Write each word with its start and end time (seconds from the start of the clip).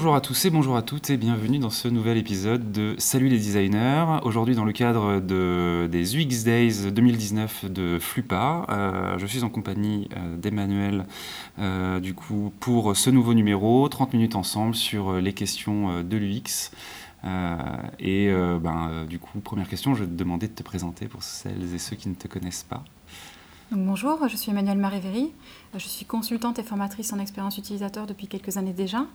Bonjour 0.00 0.14
à 0.14 0.22
tous 0.22 0.46
et 0.46 0.50
bonjour 0.50 0.78
à 0.78 0.82
toutes 0.82 1.10
et 1.10 1.18
bienvenue 1.18 1.58
dans 1.58 1.68
ce 1.68 1.86
nouvel 1.86 2.16
épisode 2.16 2.72
de 2.72 2.94
Salut 2.96 3.28
les 3.28 3.36
designers. 3.36 4.20
Aujourd'hui 4.22 4.54
dans 4.54 4.64
le 4.64 4.72
cadre 4.72 5.20
de, 5.20 5.90
des 5.92 6.16
UX 6.16 6.42
Days 6.42 6.90
2019 6.90 7.66
de 7.66 7.98
Flupa, 7.98 8.64
euh, 8.70 9.18
je 9.18 9.26
suis 9.26 9.44
en 9.44 9.50
compagnie 9.50 10.08
euh, 10.16 10.38
d'Emmanuel 10.38 11.04
euh, 11.58 12.00
pour 12.60 12.96
ce 12.96 13.10
nouveau 13.10 13.34
numéro, 13.34 13.86
30 13.90 14.14
minutes 14.14 14.36
ensemble 14.36 14.74
sur 14.74 15.20
les 15.20 15.34
questions 15.34 16.02
de 16.02 16.16
l'UX. 16.16 16.70
et 17.98 18.32
ben, 18.32 19.04
du 19.06 19.18
coup, 19.18 19.40
première 19.40 19.68
question, 19.68 19.94
je 19.94 20.04
vais 20.04 20.10
te 20.10 20.16
demander 20.16 20.48
de 20.48 20.54
te 20.54 20.62
présenter 20.62 21.08
pour 21.08 21.22
celles 21.22 21.74
et 21.74 21.78
ceux 21.78 21.96
qui 21.96 22.08
ne 22.08 22.14
te 22.14 22.26
connaissent 22.26 22.64
pas 22.66 22.82
bonjour, 23.76 24.28
je 24.28 24.36
suis 24.36 24.50
Emmanuelle 24.50 24.78
Marévéry. 24.78 25.32
Je 25.74 25.86
suis 25.86 26.04
consultante 26.04 26.58
et 26.58 26.62
formatrice 26.62 27.12
en 27.12 27.18
expérience 27.18 27.56
utilisateur 27.58 28.06
depuis 28.06 28.26
quelques 28.26 28.56
années 28.56 28.72
déjà. 28.72 29.06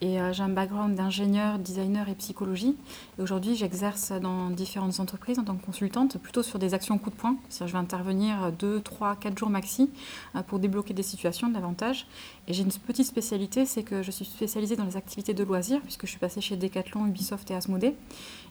Et 0.00 0.20
euh, 0.20 0.32
j'ai 0.32 0.44
un 0.44 0.48
background 0.48 0.94
d'ingénieur, 0.94 1.58
designer 1.58 2.08
et 2.08 2.14
psychologie. 2.14 2.76
Et 3.18 3.22
aujourd'hui, 3.22 3.56
j'exerce 3.56 4.12
dans 4.12 4.50
différentes 4.50 5.00
entreprises 5.00 5.40
en 5.40 5.44
tant 5.44 5.56
que 5.56 5.64
consultante, 5.64 6.18
plutôt 6.18 6.44
sur 6.44 6.60
des 6.60 6.72
actions 6.72 6.98
coup 6.98 7.10
de 7.10 7.16
poing. 7.16 7.36
C'est-à-dire 7.48 7.66
je 7.68 7.72
vais 7.72 7.82
intervenir 7.82 8.52
2, 8.58 8.80
3, 8.80 9.16
4 9.16 9.36
jours 9.36 9.50
maxi 9.50 9.90
euh, 10.36 10.42
pour 10.42 10.60
débloquer 10.60 10.94
des 10.94 11.02
situations 11.02 11.48
davantage. 11.48 12.06
Et 12.46 12.52
j'ai 12.52 12.62
une 12.62 12.70
petite 12.70 13.06
spécialité, 13.06 13.66
c'est 13.66 13.82
que 13.82 14.02
je 14.02 14.10
suis 14.12 14.24
spécialisée 14.24 14.76
dans 14.76 14.84
les 14.84 14.96
activités 14.96 15.34
de 15.34 15.42
loisirs, 15.42 15.80
puisque 15.82 16.06
je 16.06 16.10
suis 16.10 16.20
passée 16.20 16.40
chez 16.40 16.56
Decathlon, 16.56 17.06
Ubisoft 17.06 17.50
et 17.50 17.54
Asmodée. 17.54 17.94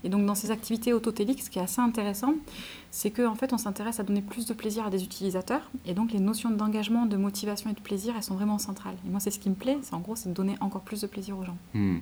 Et 0.04 0.10
donc 0.10 0.26
dans 0.26 0.36
ces 0.36 0.52
activités 0.52 0.92
autotéliques, 0.92 1.42
ce 1.42 1.50
qui 1.50 1.60
est 1.60 1.64
assez 1.64 1.82
intéressant, 1.82 2.34
c'est 2.92 3.12
qu'en 3.12 3.32
en 3.32 3.36
fait, 3.36 3.54
on 3.54 3.58
s'intéresse 3.58 4.00
à 4.00 4.04
donner 4.04 4.22
plus 4.22 4.46
de 4.46 4.54
plaisir 4.54 4.86
à 4.86 4.90
des 4.90 5.04
utilisateurs. 5.04 5.72
Et 5.86 5.94
donc 5.94 6.12
les 6.12 6.20
notions 6.20 6.50
d'engagement, 6.50 7.06
de 7.06 7.16
motivation 7.16 7.70
et 7.70 7.74
de 7.74 7.80
plaisir, 7.80 8.16
elles 8.18 8.24
sont 8.24 8.36
vraiment 8.36 8.58
centrales. 8.58 8.96
Et 9.06 9.10
moi, 9.10 9.20
c'est 9.20 9.32
ce 9.32 9.40
qui 9.40 9.50
me 9.50 9.56
plaît, 9.56 9.78
c'est 9.82 9.94
en 9.94 10.00
gros, 10.00 10.16
c'est 10.16 10.30
de 10.30 10.34
donner 10.34 10.58
encore 10.60 10.82
plus 10.82 11.02
de 11.02 11.08
plaisir 11.08 11.37
Hmm. 11.74 12.00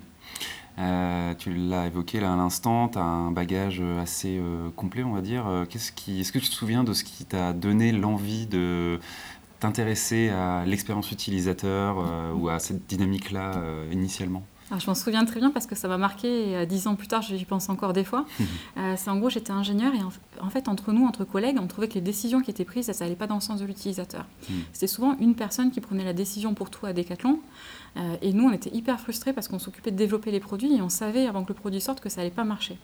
Euh, 0.78 1.34
tu 1.34 1.54
l'as 1.54 1.86
évoqué 1.86 2.20
là 2.20 2.34
à 2.34 2.36
l'instant, 2.36 2.88
tu 2.88 2.98
as 2.98 3.02
un 3.02 3.30
bagage 3.30 3.82
assez 4.00 4.38
euh, 4.38 4.70
complet, 4.76 5.02
on 5.02 5.12
va 5.12 5.22
dire. 5.22 5.46
Euh, 5.46 5.64
qu'est-ce 5.64 5.92
est-ce 6.10 6.32
que 6.32 6.38
tu 6.38 6.48
te 6.48 6.54
souviens 6.54 6.84
de 6.84 6.92
ce 6.92 7.04
qui 7.04 7.24
t'a 7.24 7.52
donné 7.52 7.92
l'envie 7.92 8.46
de 8.46 9.00
t'intéresser 9.58 10.28
à 10.28 10.64
l'expérience 10.66 11.10
utilisateur 11.12 11.96
ou 12.36 12.50
à 12.50 12.58
cette 12.58 12.86
dynamique-là 12.86 13.54
initialement? 13.90 14.42
Je 14.78 14.86
m'en 14.86 14.94
souviens 14.94 15.24
très 15.24 15.40
bien 15.40 15.50
parce 15.50 15.66
que 15.66 15.74
ça 15.74 15.88
m'a 15.88 15.98
marqué 15.98 16.52
et 16.52 16.66
dix 16.66 16.86
ans 16.86 16.96
plus 16.96 17.06
tard, 17.06 17.22
j'y 17.22 17.44
pense 17.44 17.68
encore 17.68 17.92
des 17.92 18.04
fois. 18.04 18.26
Euh, 18.76 18.94
c'est 18.96 19.08
en 19.10 19.16
gros, 19.16 19.30
j'étais 19.30 19.52
ingénieur 19.52 19.92
et 19.94 20.00
en, 20.40 20.50
fait, 20.50 20.68
entre 20.68 20.92
nous, 20.92 21.06
entre 21.06 21.24
collègues, 21.24 21.56
on 21.58 21.66
trouvait 21.66 21.88
que 21.88 21.94
les 21.94 22.02
décisions 22.02 22.42
qui 22.42 22.50
étaient 22.50 22.64
prises, 22.64 22.90
ça 22.90 23.04
n'allait 23.04 23.16
pas 23.16 23.26
dans 23.26 23.36
le 23.36 23.40
sens 23.40 23.60
de 23.60 23.64
l'utilisateur. 23.64 24.26
Hmm. 24.50 24.54
C'était 24.72 24.86
souvent 24.86 25.16
une 25.18 25.34
personne 25.34 25.70
qui 25.70 25.80
prenait 25.80 26.04
la 26.04 26.12
décision 26.12 26.52
pour 26.52 26.68
tout 26.68 26.84
à 26.84 26.92
Decathlon. 26.92 27.40
Euh, 27.96 28.16
et 28.20 28.32
nous, 28.32 28.44
on 28.44 28.52
était 28.52 28.74
hyper 28.74 29.00
frustrés 29.00 29.32
parce 29.32 29.48
qu'on 29.48 29.58
s'occupait 29.58 29.90
de 29.90 29.96
développer 29.96 30.30
les 30.30 30.40
produits 30.40 30.74
et 30.74 30.82
on 30.82 30.90
savait 30.90 31.26
avant 31.26 31.44
que 31.44 31.48
le 31.48 31.54
produit 31.54 31.80
sorte 31.80 32.00
que 32.00 32.08
ça 32.08 32.20
n'allait 32.20 32.30
pas 32.30 32.44
marcher. 32.44 32.76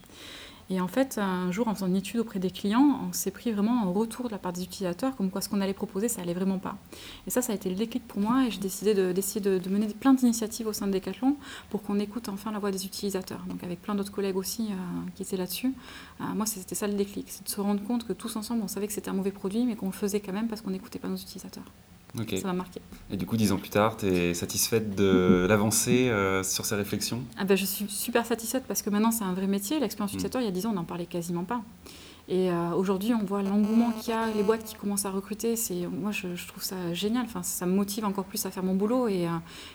Et 0.69 0.79
en 0.79 0.87
fait, 0.87 1.17
un 1.17 1.51
jour, 1.51 1.67
en 1.67 1.75
faisant 1.75 1.87
une 1.87 1.95
étude 1.95 2.19
auprès 2.19 2.39
des 2.39 2.51
clients, 2.51 2.99
on 3.07 3.13
s'est 3.13 3.31
pris 3.31 3.51
vraiment 3.51 3.83
un 3.83 3.91
retour 3.91 4.27
de 4.27 4.31
la 4.31 4.37
part 4.37 4.53
des 4.53 4.63
utilisateurs, 4.63 5.15
comme 5.15 5.29
quoi 5.29 5.41
ce 5.41 5.49
qu'on 5.49 5.61
allait 5.61 5.73
proposer, 5.73 6.07
ça 6.07 6.21
allait 6.21 6.33
vraiment 6.33 6.57
pas. 6.57 6.77
Et 7.27 7.29
ça, 7.29 7.41
ça 7.41 7.51
a 7.51 7.55
été 7.55 7.69
le 7.69 7.75
déclic 7.75 8.07
pour 8.07 8.21
moi, 8.21 8.45
et 8.45 8.51
j'ai 8.51 8.59
décidé 8.59 8.93
d'essayer 9.13 9.41
de, 9.41 9.57
de, 9.57 9.69
mener 9.69 9.87
plein 9.87 10.13
d'initiatives 10.13 10.67
au 10.67 10.73
sein 10.73 10.87
de 10.87 10.91
Decathlon 10.93 11.35
pour 11.69 11.81
qu'on 11.81 11.99
écoute 11.99 12.29
enfin 12.29 12.51
la 12.51 12.59
voix 12.59 12.71
des 12.71 12.85
utilisateurs. 12.85 13.43
Donc 13.47 13.63
avec 13.63 13.81
plein 13.81 13.95
d'autres 13.95 14.11
collègues 14.11 14.37
aussi 14.37 14.69
euh, 14.71 14.75
qui 15.15 15.23
étaient 15.23 15.37
là-dessus. 15.37 15.73
Euh, 16.21 16.25
moi, 16.33 16.45
c'était 16.45 16.75
ça 16.75 16.87
le 16.87 16.93
déclic, 16.93 17.27
c'est 17.29 17.43
de 17.43 17.49
se 17.49 17.59
rendre 17.59 17.83
compte 17.83 18.07
que 18.07 18.13
tous 18.13 18.35
ensemble, 18.35 18.61
on 18.63 18.67
savait 18.67 18.87
que 18.87 18.93
c'était 18.93 19.09
un 19.09 19.13
mauvais 19.13 19.31
produit, 19.31 19.65
mais 19.65 19.75
qu'on 19.75 19.87
le 19.87 19.91
faisait 19.91 20.21
quand 20.21 20.33
même 20.33 20.47
parce 20.47 20.61
qu'on 20.61 20.71
n'écoutait 20.71 20.99
pas 20.99 21.09
nos 21.09 21.17
utilisateurs. 21.17 21.65
Ça 22.15 22.47
m'a 22.47 22.53
marqué. 22.53 22.79
Et 23.11 23.17
du 23.17 23.25
coup, 23.25 23.37
dix 23.37 23.51
ans 23.51 23.57
plus 23.57 23.69
tard, 23.69 23.97
tu 23.97 24.05
es 24.05 24.33
satisfaite 24.33 24.95
de 24.95 25.45
l'avancée 25.49 26.09
euh, 26.09 26.43
sur 26.43 26.65
ces 26.65 26.75
réflexions? 26.75 27.23
Ah 27.37 27.43
ben, 27.43 27.57
Je 27.57 27.65
suis 27.65 27.85
super 27.89 28.25
satisfaite 28.25 28.65
parce 28.67 28.81
que 28.81 28.89
maintenant, 28.89 29.11
c'est 29.11 29.23
un 29.23 29.33
vrai 29.33 29.47
métier. 29.47 29.79
L'expérience 29.79 30.11
utilisateur, 30.11 30.41
il 30.41 30.45
y 30.45 30.47
a 30.47 30.51
dix 30.51 30.65
ans, 30.65 30.71
on 30.71 30.75
n'en 30.75 30.83
parlait 30.83 31.07
quasiment 31.07 31.43
pas. 31.43 31.61
Et 32.29 32.49
euh, 32.49 32.71
aujourd'hui, 32.71 33.13
on 33.13 33.23
voit 33.25 33.43
l'engouement 33.43 33.91
qu'il 33.91 34.13
y 34.13 34.17
a, 34.17 34.27
les 34.27 34.43
boîtes 34.43 34.63
qui 34.63 34.75
commencent 34.75 35.05
à 35.05 35.11
recruter. 35.11 35.55
Moi, 35.91 36.11
je, 36.11 36.47
trouve 36.47 36.63
ça 36.63 36.93
génial. 36.93 37.25
Enfin, 37.25 37.43
ça 37.43 37.65
me 37.65 37.73
motive 37.73 38.05
encore 38.05 38.23
plus 38.23 38.45
à 38.45 38.51
faire 38.51 38.63
mon 38.63 38.75
boulot 38.75 39.09
et, 39.09 39.27
euh, 39.27 39.31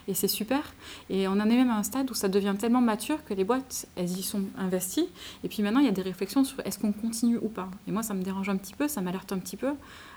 et, 0.09 0.15
c'est 0.15 0.29
super. 0.29 0.63
Et 1.11 1.29
on 1.29 1.33
en 1.33 1.41
est 1.41 1.57
même 1.57 1.71
à 1.71 1.77
un 1.77 1.83
stade 1.83 2.11
où 2.11 2.15
ça 2.15 2.29
devient 2.29 2.55
tellement 2.59 2.81
mature 2.81 3.23
que 3.25 3.35
les 3.35 3.45
boîtes, 3.45 3.87
elles 3.97 4.11
y 4.19 4.23
sont 4.23 4.43
investies. 4.57 5.09
Et 5.45 5.49
puis 5.49 5.63
maintenant, 5.63 5.81
il 5.81 5.87
y 5.87 5.91
a 5.91 5.93
des 5.93 6.03
réflexions 6.03 6.43
sur 6.43 6.61
est-ce 6.65 6.79
qu'on 6.79 6.93
continue 6.93 7.37
ou 7.37 7.49
pas. 7.49 7.69
Et 7.87 7.93
moi, 7.93 8.03
ça 8.03 8.15
me 8.15 8.23
dérange 8.23 8.49
un 8.49 8.57
petit 8.57 8.75
peu, 8.75 8.89
ça 8.89 9.03
m'alerte 9.03 9.31
un 9.33 9.39
petit 9.39 9.57
peu. 9.57 9.75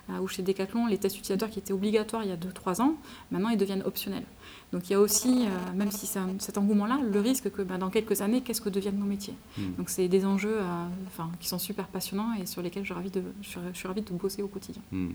Euh, 0.10 0.20
où 0.20 0.28
chez 0.28 0.42
Decathlon, 0.42 0.88
les 0.88 0.98
tests 0.98 1.18
utilisateurs 1.18 1.50
qui 1.50 1.60
étaient 1.60 1.74
obligatoires 1.74 2.24
il 2.24 2.30
y 2.30 2.34
a 2.34 2.38
2-3 2.38 2.82
ans, 2.82 2.96
maintenant 3.30 3.50
ils 3.50 3.58
deviennent 3.58 3.84
optionnels. 3.84 4.24
Donc 4.72 4.90
il 4.90 4.94
y 4.94 4.96
a 4.96 5.00
aussi, 5.00 5.46
euh, 5.46 5.74
même 5.76 5.92
si 5.92 6.06
c'est 6.06 6.20
cet 6.40 6.58
engouement-là, 6.58 7.00
le 7.12 7.20
risque 7.20 7.52
que 7.52 7.62
bah, 7.62 7.78
dans 7.78 7.90
quelques 7.90 8.22
années, 8.22 8.42
qu'est-ce 8.42 8.62
que 8.62 8.70
deviennent 8.70 9.00
nos 9.00 9.06
métiers 9.06 9.34
hmm. 9.58 9.74
Donc 9.78 9.90
c'est 9.90 10.08
des 10.08 10.26
enjeux 10.26 10.60
euh, 10.60 10.86
enfin, 11.08 11.30
qui 11.40 11.48
sont 11.48 11.60
super 11.60 11.88
passionnants 11.88 12.34
et 12.42 12.46
sur 12.46 12.62
lesquels 12.62 12.84
je 12.84 12.88
suis 12.88 12.94
ravie 12.94 13.12
de, 13.12 13.22
je 13.42 13.50
suis, 13.74 13.88
ravie 13.88 14.02
de 14.02 14.12
bosser 14.12 14.42
au 14.42 14.48
quotidien. 14.48 14.82
Hmm. 14.92 15.12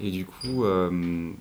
Et 0.00 0.10
du 0.10 0.24
coup, 0.24 0.64
euh, 0.64 1.32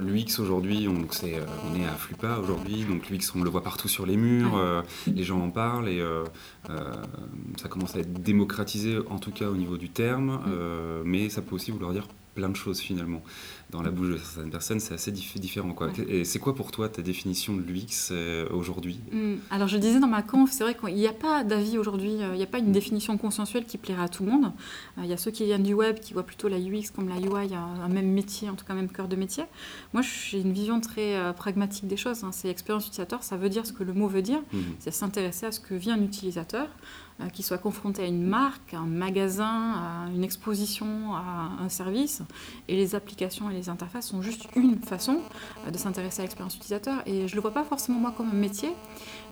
L'UX 0.00 0.40
aujourd'hui, 0.40 0.88
on, 0.88 1.00
est, 1.26 1.36
on 1.70 1.80
est 1.80 1.84
à 1.84 1.94
Flupa 1.94 2.38
aujourd'hui, 2.38 2.84
donc 2.84 3.08
l'UX 3.08 3.36
on 3.36 3.42
le 3.42 3.48
voit 3.48 3.62
partout 3.62 3.86
sur 3.86 4.04
les 4.04 4.16
murs, 4.16 4.60
les 5.06 5.22
gens 5.22 5.40
en 5.40 5.50
parlent 5.50 5.88
et 5.88 6.02
ça 7.56 7.68
commence 7.68 7.94
à 7.94 8.00
être 8.00 8.12
démocratisé 8.12 8.98
en 9.08 9.20
tout 9.20 9.30
cas 9.30 9.48
au 9.48 9.54
niveau 9.54 9.76
du 9.76 9.90
terme, 9.90 10.40
mais 11.04 11.28
ça 11.28 11.40
peut 11.40 11.54
aussi 11.54 11.70
vouloir 11.70 11.92
dire 11.92 12.08
plein 12.34 12.48
de 12.48 12.56
choses 12.56 12.80
finalement 12.80 13.22
dans 13.70 13.82
la 13.82 13.90
bouche 13.90 14.08
de 14.08 14.16
certaines 14.16 14.50
personnes, 14.50 14.80
c'est 14.80 14.94
assez 14.94 15.10
différent. 15.12 15.74
Quoi. 15.74 15.90
Et 16.08 16.24
c'est 16.24 16.38
quoi 16.38 16.54
pour 16.54 16.70
toi 16.70 16.88
ta 16.88 17.02
définition 17.02 17.54
de 17.54 17.60
l'UX 17.60 18.08
euh, 18.10 18.48
aujourd'hui? 18.50 19.00
Hmm. 19.12 19.36
Alors 19.50 19.68
je 19.68 19.76
disais 19.76 20.00
dans 20.00 20.08
ma 20.08 20.22
conf, 20.22 20.50
c'est 20.50 20.64
vrai 20.64 20.74
qu'il 20.74 20.94
n'y 20.94 21.06
a 21.06 21.12
pas 21.12 21.44
d'avis 21.44 21.76
aujourd'hui, 21.76 22.22
euh, 22.22 22.32
il 22.32 22.38
n'y 22.38 22.42
a 22.42 22.46
pas 22.46 22.58
une 22.58 22.72
définition 22.72 23.18
consensuelle 23.18 23.66
qui 23.66 23.76
plaira 23.76 24.04
à 24.04 24.08
tout 24.08 24.24
le 24.24 24.30
monde. 24.30 24.52
Euh, 24.96 25.02
il 25.04 25.06
y 25.06 25.12
a 25.12 25.18
ceux 25.18 25.30
qui 25.30 25.44
viennent 25.44 25.62
du 25.62 25.74
web 25.74 26.00
qui 26.00 26.14
voient 26.14 26.22
plutôt 26.22 26.48
la 26.48 26.58
UX 26.58 26.90
comme 26.94 27.10
la 27.10 27.16
UI, 27.16 27.54
un, 27.54 27.82
un 27.82 27.88
même 27.88 28.10
métier, 28.10 28.48
en 28.48 28.54
tout 28.54 28.64
cas 28.64 28.72
même 28.72 28.88
cœur 28.88 29.06
de 29.06 29.16
métier. 29.16 29.44
Moi 29.92 30.02
j'ai 30.02 30.40
une 30.40 30.52
vision 30.52 30.80
très 30.80 31.34
pragmatique 31.34 31.86
des 31.86 31.98
choses. 31.98 32.24
Hein. 32.24 32.30
C'est 32.32 32.48
expérience 32.48 32.86
utilisateur, 32.86 33.22
ça 33.22 33.36
veut 33.36 33.50
dire 33.50 33.66
ce 33.66 33.74
que 33.74 33.84
le 33.84 33.92
mot 33.92 34.08
veut 34.08 34.22
dire. 34.22 34.40
Mmh. 34.52 34.58
C'est 34.78 34.92
s'intéresser 34.92 35.44
à 35.46 35.52
ce 35.52 35.60
que 35.60 35.74
vit 35.74 35.90
un 35.90 36.02
utilisateur, 36.02 36.68
qui 37.32 37.42
soit 37.42 37.58
confronté 37.58 38.02
à 38.02 38.06
une 38.06 38.22
marque, 38.22 38.74
un 38.74 38.86
magasin, 38.86 40.04
à 40.06 40.10
une 40.14 40.22
exposition, 40.22 41.14
à 41.14 41.50
un 41.60 41.68
service, 41.68 42.22
et 42.68 42.76
les 42.76 42.94
applications 42.94 43.50
et 43.50 43.54
les 43.54 43.57
interfaces 43.68 44.06
sont 44.06 44.22
juste 44.22 44.46
une 44.56 44.78
façon 44.78 45.20
euh, 45.66 45.70
de 45.70 45.78
s'intéresser 45.78 46.20
à 46.20 46.22
l'expérience 46.22 46.56
utilisateur. 46.56 47.02
Et 47.06 47.26
je 47.26 47.32
ne 47.32 47.36
le 47.36 47.40
vois 47.40 47.52
pas 47.52 47.64
forcément 47.64 47.98
moi 47.98 48.14
comme 48.16 48.30
un 48.30 48.34
métier, 48.34 48.70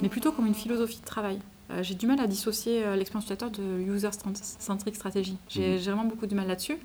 mais 0.03 0.09
plutôt 0.09 0.33
comme 0.33 0.47
une 0.47 0.55
philosophie 0.55 1.01
de 1.01 1.07
travail. 1.07 1.39
Euh, 1.71 1.83
j'ai 1.83 1.95
du 1.95 2.07
mal 2.07 2.21
à 2.21 2.27
dissocier 2.27 2.85
euh, 2.85 2.97
l'expérience 2.97 3.25
utilisateur 3.25 3.51
de 3.51 3.81
user-centric 3.81 4.95
stratégie. 4.95 5.37
J'ai 5.49 5.77
mmh. 5.77 5.81
vraiment 5.81 6.05
beaucoup 6.05 6.27
de 6.27 6.35
mal 6.35 6.47
là-dessus. 6.47 6.77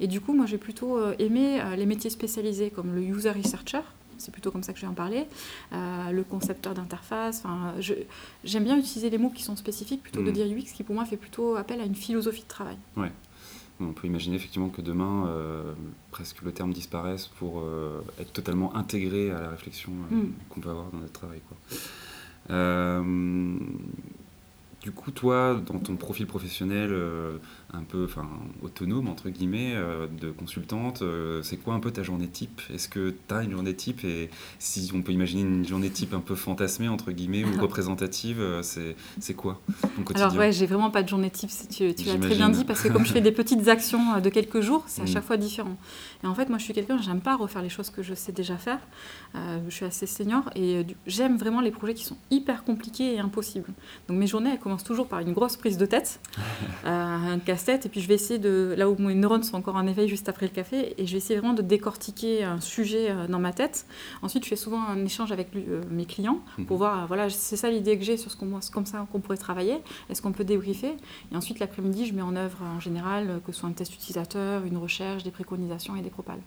Et 0.00 0.06
du 0.06 0.20
coup, 0.20 0.34
moi, 0.34 0.46
j'ai 0.46 0.58
plutôt 0.58 0.98
aimé 1.18 1.62
les 1.76 1.86
métiers 1.86 2.10
spécialisés 2.10 2.70
comme 2.70 2.94
le 2.94 3.02
user 3.02 3.30
researcher, 3.30 3.80
c'est 4.18 4.30
plutôt 4.30 4.50
comme 4.50 4.62
ça 4.62 4.72
que 4.72 4.78
je 4.78 4.84
vais 4.84 4.90
en 4.90 4.94
parler, 4.94 5.26
le 5.72 6.22
concepteur 6.22 6.74
d'interface. 6.74 7.42
Enfin, 7.44 7.74
j'aime 8.44 8.64
bien 8.64 8.76
utiliser 8.76 9.10
les 9.10 9.18
mots 9.18 9.30
qui 9.30 9.42
sont 9.42 9.56
spécifiques 9.56 10.02
plutôt 10.02 10.22
de 10.22 10.30
mmh. 10.30 10.32
dire 10.32 10.46
UX, 10.46 10.72
qui 10.72 10.82
pour 10.82 10.94
moi 10.94 11.04
fait 11.04 11.16
plutôt 11.16 11.56
appel 11.56 11.80
à 11.80 11.84
une 11.84 11.94
philosophie 11.94 12.42
de 12.42 12.48
travail. 12.48 12.76
Ouais. 12.96 13.10
On 13.88 13.92
peut 13.92 14.06
imaginer 14.06 14.36
effectivement 14.36 14.68
que 14.68 14.82
demain, 14.82 15.26
euh, 15.26 15.72
presque 16.10 16.42
le 16.42 16.52
terme 16.52 16.72
disparaisse 16.72 17.26
pour 17.26 17.60
euh, 17.60 18.00
être 18.20 18.32
totalement 18.32 18.74
intégré 18.76 19.30
à 19.30 19.40
la 19.40 19.50
réflexion 19.50 19.92
euh, 19.92 20.16
mm. 20.16 20.32
qu'on 20.48 20.60
peut 20.60 20.70
avoir 20.70 20.90
dans 20.90 20.98
notre 20.98 21.12
travail. 21.12 21.40
du 24.82 24.92
coup, 24.92 25.10
toi, 25.10 25.60
dans 25.66 25.78
ton 25.78 25.96
profil 25.96 26.26
professionnel, 26.26 26.94
un 27.74 27.84
peu 27.84 28.04
enfin, 28.04 28.28
autonome, 28.62 29.08
entre 29.08 29.30
guillemets, 29.30 29.72
euh, 29.74 30.06
de 30.06 30.30
consultante. 30.30 31.02
Euh, 31.02 31.42
c'est 31.42 31.56
quoi 31.56 31.74
un 31.74 31.80
peu 31.80 31.90
ta 31.90 32.02
journée 32.02 32.28
type? 32.28 32.60
Est-ce 32.72 32.88
que 32.88 33.14
tu 33.26 33.34
as 33.34 33.42
une 33.42 33.52
journée 33.52 33.74
type? 33.74 34.04
Et 34.04 34.28
si 34.58 34.90
on 34.94 35.02
peut 35.02 35.12
imaginer 35.12 35.42
une 35.42 35.66
journée 35.66 35.88
type 35.88 36.12
un 36.12 36.20
peu 36.20 36.34
fantasmée, 36.34 36.88
entre 36.88 37.12
guillemets, 37.12 37.44
ou 37.44 37.60
représentative, 37.60 38.40
euh, 38.40 38.62
c'est 38.62 39.34
quoi 39.34 39.60
ton 39.80 40.02
quotidien? 40.02 40.26
Alors 40.26 40.38
ouais, 40.38 40.52
j'ai 40.52 40.66
vraiment 40.66 40.90
pas 40.90 41.02
de 41.02 41.08
journée 41.08 41.30
type, 41.30 41.50
tu, 41.70 41.94
tu 41.94 42.04
l'as 42.04 42.18
très 42.18 42.34
bien 42.34 42.50
dit, 42.50 42.64
parce 42.64 42.82
que 42.82 42.88
comme 42.88 43.06
je 43.06 43.12
fais 43.12 43.20
des 43.20 43.32
petites 43.32 43.68
actions 43.68 44.20
de 44.20 44.28
quelques 44.28 44.60
jours, 44.60 44.84
c'est 44.86 45.02
à 45.02 45.04
mm. 45.04 45.08
chaque 45.08 45.24
fois 45.24 45.36
différent. 45.36 45.76
Et 46.24 46.26
en 46.26 46.34
fait, 46.34 46.48
moi, 46.48 46.58
je 46.58 46.64
suis 46.64 46.74
quelqu'un, 46.74 47.00
j'aime 47.00 47.20
pas 47.20 47.36
refaire 47.36 47.62
les 47.62 47.70
choses 47.70 47.90
que 47.90 48.02
je 48.02 48.14
sais 48.14 48.32
déjà 48.32 48.56
faire. 48.56 48.80
je 49.34 49.74
suis 49.74 49.86
assez 49.86 50.06
senior 50.06 50.50
et 50.56 50.84
j'aime 51.06 51.38
vraiment 51.38 51.60
les 51.62 51.70
projets 51.70 51.94
qui 51.94 52.04
sont 52.04 52.18
hyper 52.30 52.64
compliqués 52.64 53.14
et 53.14 53.18
impossibles. 53.18 53.70
Donc 54.08 54.18
mes 54.18 54.26
journées, 54.26 54.50
elles 54.50 54.58
commencent 54.58 54.72
commence 54.72 54.84
toujours 54.84 55.06
par 55.06 55.20
une 55.20 55.32
grosse 55.32 55.56
prise 55.56 55.76
de 55.76 55.86
tête, 55.86 56.20
un 56.84 57.38
casse-tête, 57.62 57.86
et 57.86 57.88
puis 57.88 58.00
je 58.00 58.08
vais 58.08 58.14
essayer 58.14 58.38
de, 58.38 58.74
là 58.76 58.88
où 58.88 58.96
mes 58.98 59.14
neurones 59.14 59.42
sont 59.42 59.56
encore 59.56 59.76
en 59.76 59.86
éveil 59.86 60.08
juste 60.08 60.28
après 60.28 60.46
le 60.46 60.52
café, 60.52 60.94
et 60.98 61.06
je 61.06 61.12
vais 61.12 61.18
essayer 61.18 61.38
vraiment 61.38 61.54
de 61.54 61.62
décortiquer 61.62 62.44
un 62.44 62.60
sujet 62.60 63.14
dans 63.28 63.38
ma 63.38 63.52
tête. 63.52 63.86
Ensuite, 64.22 64.44
je 64.44 64.48
fais 64.48 64.56
souvent 64.56 64.82
un 64.82 65.04
échange 65.04 65.32
avec 65.32 65.48
mes 65.90 66.04
clients 66.04 66.40
pour 66.66 66.76
mhm. 66.76 66.78
voir, 66.78 67.06
voilà, 67.06 67.30
c'est 67.30 67.56
ça 67.56 67.70
l'idée 67.70 67.98
que 67.98 68.04
j'ai 68.04 68.16
sur 68.16 68.30
ce 68.30 68.36
qu'on, 68.36 68.60
comme 68.72 68.86
ça 68.86 69.06
qu'on 69.10 69.20
pourrait 69.20 69.36
travailler. 69.36 69.78
Est-ce 70.10 70.22
qu'on 70.22 70.32
peut 70.32 70.44
débriefer? 70.44 70.94
Et 71.30 71.36
ensuite, 71.36 71.58
l'après-midi, 71.58 72.06
je 72.06 72.14
mets 72.14 72.22
en 72.22 72.36
œuvre 72.36 72.58
en 72.76 72.80
général 72.80 73.40
que 73.46 73.52
ce 73.52 73.60
soit 73.60 73.68
un 73.68 73.72
test 73.72 73.94
utilisateur, 73.94 74.64
une 74.64 74.76
recherche, 74.76 75.22
des 75.22 75.30
préconisations 75.30 75.96
et 75.96 76.02
des 76.02 76.10
propales. 76.10 76.40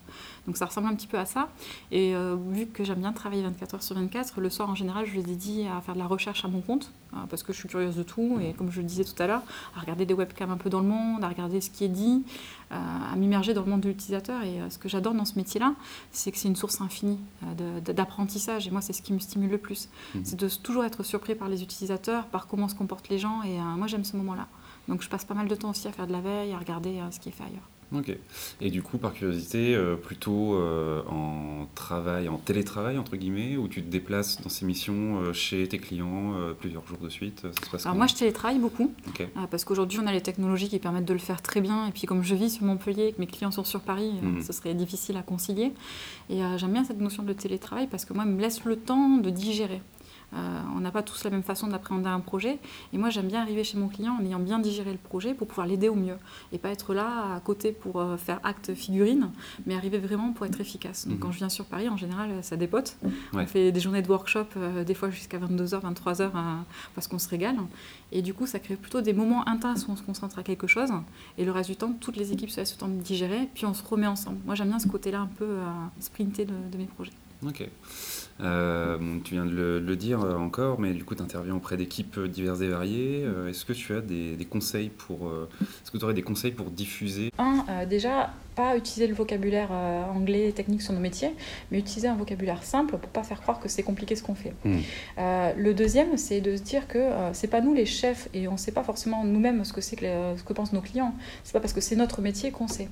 Donc 0.47 0.57
ça 0.57 0.65
ressemble 0.65 0.87
un 0.87 0.95
petit 0.95 1.07
peu 1.07 1.17
à 1.17 1.25
ça. 1.25 1.49
Et 1.91 2.13
vu 2.51 2.67
que 2.67 2.83
j'aime 2.83 2.99
bien 2.99 3.13
travailler 3.13 3.43
24 3.43 3.75
heures 3.75 3.83
sur 3.83 3.95
24, 3.95 4.41
le 4.41 4.49
soir 4.49 4.69
en 4.69 4.75
général, 4.75 5.05
je 5.05 5.15
le 5.15 5.23
dédie 5.23 5.65
à 5.67 5.81
faire 5.81 5.93
de 5.93 5.99
la 5.99 6.07
recherche 6.07 6.45
à 6.45 6.47
mon 6.47 6.61
compte, 6.61 6.91
parce 7.29 7.43
que 7.43 7.53
je 7.53 7.59
suis 7.59 7.69
curieuse 7.69 7.95
de 7.95 8.03
tout, 8.03 8.39
et 8.41 8.53
comme 8.53 8.71
je 8.71 8.81
le 8.81 8.87
disais 8.87 9.03
tout 9.03 9.21
à 9.21 9.27
l'heure, 9.27 9.41
à 9.75 9.79
regarder 9.79 10.05
des 10.05 10.13
webcams 10.13 10.51
un 10.51 10.57
peu 10.57 10.69
dans 10.69 10.81
le 10.81 10.87
monde, 10.87 11.23
à 11.23 11.29
regarder 11.29 11.61
ce 11.61 11.69
qui 11.69 11.85
est 11.85 11.89
dit, 11.89 12.23
euh, 12.71 12.75
à 12.75 13.15
m'immerger 13.15 13.53
dans 13.53 13.63
le 13.63 13.69
monde 13.69 13.81
de 13.81 13.89
l'utilisateur. 13.89 14.41
Et 14.43 14.61
euh, 14.61 14.69
ce 14.69 14.77
que 14.77 14.89
j'adore 14.89 15.13
dans 15.13 15.25
ce 15.25 15.35
métier-là, 15.35 15.73
c'est 16.11 16.31
que 16.31 16.37
c'est 16.37 16.47
une 16.47 16.55
source 16.55 16.81
infinie 16.81 17.19
euh, 17.43 17.79
d'apprentissage, 17.81 18.67
et 18.67 18.71
moi, 18.71 18.81
c'est 18.81 18.93
ce 18.93 19.01
qui 19.01 19.13
me 19.13 19.19
stimule 19.19 19.51
le 19.51 19.57
plus. 19.57 19.89
Mmh. 20.13 20.19
C'est 20.23 20.39
de 20.39 20.49
toujours 20.49 20.83
être 20.83 21.03
surpris 21.03 21.35
par 21.35 21.49
les 21.49 21.63
utilisateurs, 21.63 22.25
par 22.25 22.47
comment 22.47 22.67
se 22.67 22.75
comportent 22.75 23.09
les 23.09 23.19
gens, 23.19 23.43
et 23.43 23.57
moi, 23.77 23.87
j'aime 23.87 24.03
ce 24.03 24.17
moment-là. 24.17 24.47
Donc 24.87 25.01
je 25.01 25.09
passe 25.09 25.25
pas 25.25 25.33
mal 25.33 25.47
de 25.47 25.55
temps 25.55 25.71
aussi 25.71 25.87
à 25.87 25.91
faire 25.91 26.07
de 26.07 26.11
la 26.11 26.21
veille, 26.21 26.53
à 26.53 26.59
regarder 26.59 27.01
ce 27.11 27.19
qui 27.19 27.29
est 27.29 27.31
fait 27.31 27.43
ailleurs. 27.43 27.69
Ok. 27.93 28.15
Et 28.61 28.71
du 28.71 28.81
coup, 28.81 28.97
par 28.97 29.13
curiosité, 29.13 29.75
euh, 29.75 29.95
plutôt 29.95 30.55
euh, 30.55 31.01
en 31.07 31.67
travail, 31.75 32.27
en 32.29 32.37
télétravail, 32.37 32.97
entre 32.97 33.15
guillemets, 33.15 33.57
où 33.57 33.67
tu 33.67 33.83
te 33.83 33.89
déplaces 33.89 34.41
dans 34.41 34.49
ces 34.49 34.65
missions 34.65 35.21
euh, 35.21 35.33
chez 35.33 35.67
tes 35.67 35.77
clients 35.77 36.33
plusieurs 36.59 36.85
jours 36.87 36.97
de 36.97 37.09
suite 37.09 37.41
ça 37.41 37.65
se 37.65 37.69
passe 37.69 37.85
Alors 37.85 37.95
moi, 37.95 38.07
je 38.07 38.15
télétravaille 38.15 38.59
beaucoup, 38.59 38.91
parce 39.51 39.65
qu'aujourd'hui, 39.65 39.99
on 40.01 40.07
a 40.07 40.11
les 40.11 40.21
technologies 40.21 40.69
qui 40.69 40.79
permettent 40.79 41.05
de 41.05 41.13
le 41.13 41.19
faire 41.19 41.41
très 41.41 41.61
bien. 41.61 41.87
Et 41.87 41.91
puis, 41.91 42.07
comme 42.07 42.23
je 42.23 42.35
vis 42.35 42.49
sur 42.49 42.63
Montpellier 42.65 43.07
et 43.07 43.13
que 43.13 43.19
mes 43.19 43.27
clients 43.27 43.51
sont 43.51 43.63
sur 43.63 43.81
Paris, 43.81 44.13
mhm. 44.21 44.41
ce 44.41 44.53
serait 44.53 44.73
difficile 44.73 45.17
à 45.17 45.21
concilier. 45.21 45.73
Et 46.29 46.39
j'aime 46.57 46.73
bien 46.73 46.83
cette 46.83 46.99
notion 46.99 47.23
de 47.23 47.33
télétravail 47.33 47.87
parce 47.87 48.05
que 48.05 48.13
moi, 48.13 48.23
elle 48.25 48.33
me 48.33 48.41
laisse 48.41 48.63
le 48.65 48.75
temps 48.75 49.17
de 49.17 49.29
digérer. 49.29 49.81
Euh, 50.35 50.61
on 50.75 50.79
n'a 50.79 50.91
pas 50.91 51.03
tous 51.03 51.23
la 51.23 51.29
même 51.29 51.43
façon 51.43 51.67
d'appréhender 51.67 52.09
un 52.09 52.19
projet. 52.19 52.59
Et 52.93 52.97
moi, 52.97 53.09
j'aime 53.09 53.27
bien 53.27 53.41
arriver 53.41 53.63
chez 53.63 53.77
mon 53.77 53.87
client 53.87 54.17
en 54.19 54.25
ayant 54.25 54.39
bien 54.39 54.59
digéré 54.59 54.91
le 54.91 54.97
projet 54.97 55.33
pour 55.33 55.47
pouvoir 55.47 55.67
l'aider 55.67 55.89
au 55.89 55.95
mieux. 55.95 56.17
Et 56.51 56.57
pas 56.57 56.69
être 56.69 56.93
là 56.93 57.35
à 57.35 57.39
côté 57.39 57.71
pour 57.71 57.99
euh, 57.99 58.17
faire 58.17 58.39
acte 58.43 58.73
figurine, 58.73 59.29
mais 59.65 59.75
arriver 59.75 59.97
vraiment 59.97 60.33
pour 60.33 60.45
être 60.45 60.59
efficace. 60.59 61.07
Donc, 61.07 61.17
mhm. 61.17 61.21
quand 61.21 61.31
je 61.31 61.37
viens 61.37 61.49
sur 61.49 61.65
Paris, 61.65 61.89
en 61.89 61.97
général, 61.97 62.43
ça 62.43 62.57
dépote. 62.57 62.97
On 63.33 63.45
fait 63.45 63.71
des 63.71 63.79
journées 63.79 64.01
de 64.01 64.09
workshop, 64.09 64.45
euh, 64.57 64.83
des 64.83 64.93
fois 64.93 65.09
jusqu'à 65.09 65.39
22h, 65.39 65.81
23h, 65.81 66.31
parce 66.93 67.07
qu'on 67.07 67.19
se 67.19 67.29
régale. 67.29 67.57
Et 68.11 68.21
du 68.21 68.33
coup, 68.33 68.45
ça 68.45 68.59
crée 68.59 68.75
plutôt 68.75 69.01
des 69.01 69.13
moments 69.13 69.47
intenses 69.47 69.87
où 69.87 69.91
on 69.91 69.95
se 69.95 70.03
concentre 70.03 70.39
à 70.39 70.43
quelque 70.43 70.67
chose. 70.67 70.89
Et 71.37 71.45
le 71.45 71.51
reste 71.51 71.69
du 71.69 71.75
temps, 71.75 71.93
toutes 71.99 72.17
les 72.17 72.31
équipes 72.31 72.49
se 72.49 72.57
laissent 72.57 72.73
le 72.73 72.79
temps 72.79 72.87
de 72.87 73.01
digérer, 73.01 73.49
puis 73.53 73.65
on 73.65 73.73
se 73.73 73.83
remet 73.83 74.07
ensemble. 74.07 74.37
Moi, 74.45 74.55
j'aime 74.55 74.69
bien 74.69 74.79
ce 74.79 74.87
côté-là 74.87 75.19
un 75.19 75.27
peu 75.27 75.57
sprinté 75.99 76.45
de, 76.45 76.53
de 76.71 76.77
mes 76.77 76.85
projets. 76.85 77.13
Ok. 77.45 77.67
Euh, 78.41 78.97
tu 79.23 79.35
viens 79.35 79.45
de 79.45 79.81
le, 79.85 79.95
dire 79.95 80.19
encore, 80.19 80.79
mais 80.79 80.93
du 80.93 81.05
coup, 81.05 81.15
tu 81.15 81.21
interviens 81.21 81.55
auprès 81.55 81.77
d'équipes 81.77 82.19
diverses 82.19 82.61
et 82.61 82.67
variées. 82.67 83.23
Euh, 83.23 83.49
est-ce 83.49 83.63
que 83.63 83.73
tu 83.73 83.95
as 83.95 84.01
des, 84.01 84.47
conseils 84.49 84.89
pour. 84.89 85.27
Euh, 85.27 85.49
est-ce 85.61 85.91
que 85.91 85.97
tu 85.97 86.03
aurais 86.03 86.13
des 86.13 86.21
conseils 86.21 86.51
pour 86.51 86.69
diffuser? 86.69 87.31
Un, 87.37 87.85
déjà, 87.85 88.33
pas 88.55 88.77
utiliser 88.77 89.07
le 89.07 89.15
vocabulaire 89.15 89.71
anglais 89.71 90.51
technique 90.51 90.81
sur 90.81 90.93
nos 90.93 90.99
métiers, 90.99 91.31
mais 91.71 91.79
utiliser 91.79 92.07
un 92.07 92.15
vocabulaire 92.15 92.63
simple 92.63 92.97
pour 92.97 93.09
pas 93.09 93.23
faire 93.23 93.41
croire 93.41 93.59
que 93.59 93.67
c'est 93.67 93.83
compliqué 93.83 94.15
ce 94.15 94.23
qu'on 94.23 94.35
fait. 94.35 94.53
Hmm. 94.63 94.79
le 95.17 95.73
deuxième, 95.73 96.17
c'est 96.17 96.39
de 96.39 96.55
se 96.55 96.61
dire 96.61 96.87
que 96.87 97.09
c'est 97.33 97.49
pas 97.49 97.59
nous 97.59 97.73
les 97.73 97.85
chefs 97.85 98.29
et 98.33 98.47
on 98.47 98.55
sait 98.55 98.71
pas 98.71 98.83
forcément 98.83 99.25
nous-mêmes 99.25 99.65
ce 99.65 99.73
que 99.73 99.81
c'est 99.81 99.97
que 99.97 100.05
ce 100.37 100.43
que 100.43 100.53
pensent 100.53 100.73
nos 100.73 100.81
clients. 100.81 101.13
C'est 101.43 101.53
pas 101.53 101.59
parce 101.59 101.73
que 101.73 101.81
c'est 101.81 101.95
notre 101.95 102.21
métier 102.21 102.51
qu'on 102.51 102.67
sait. 102.67 102.87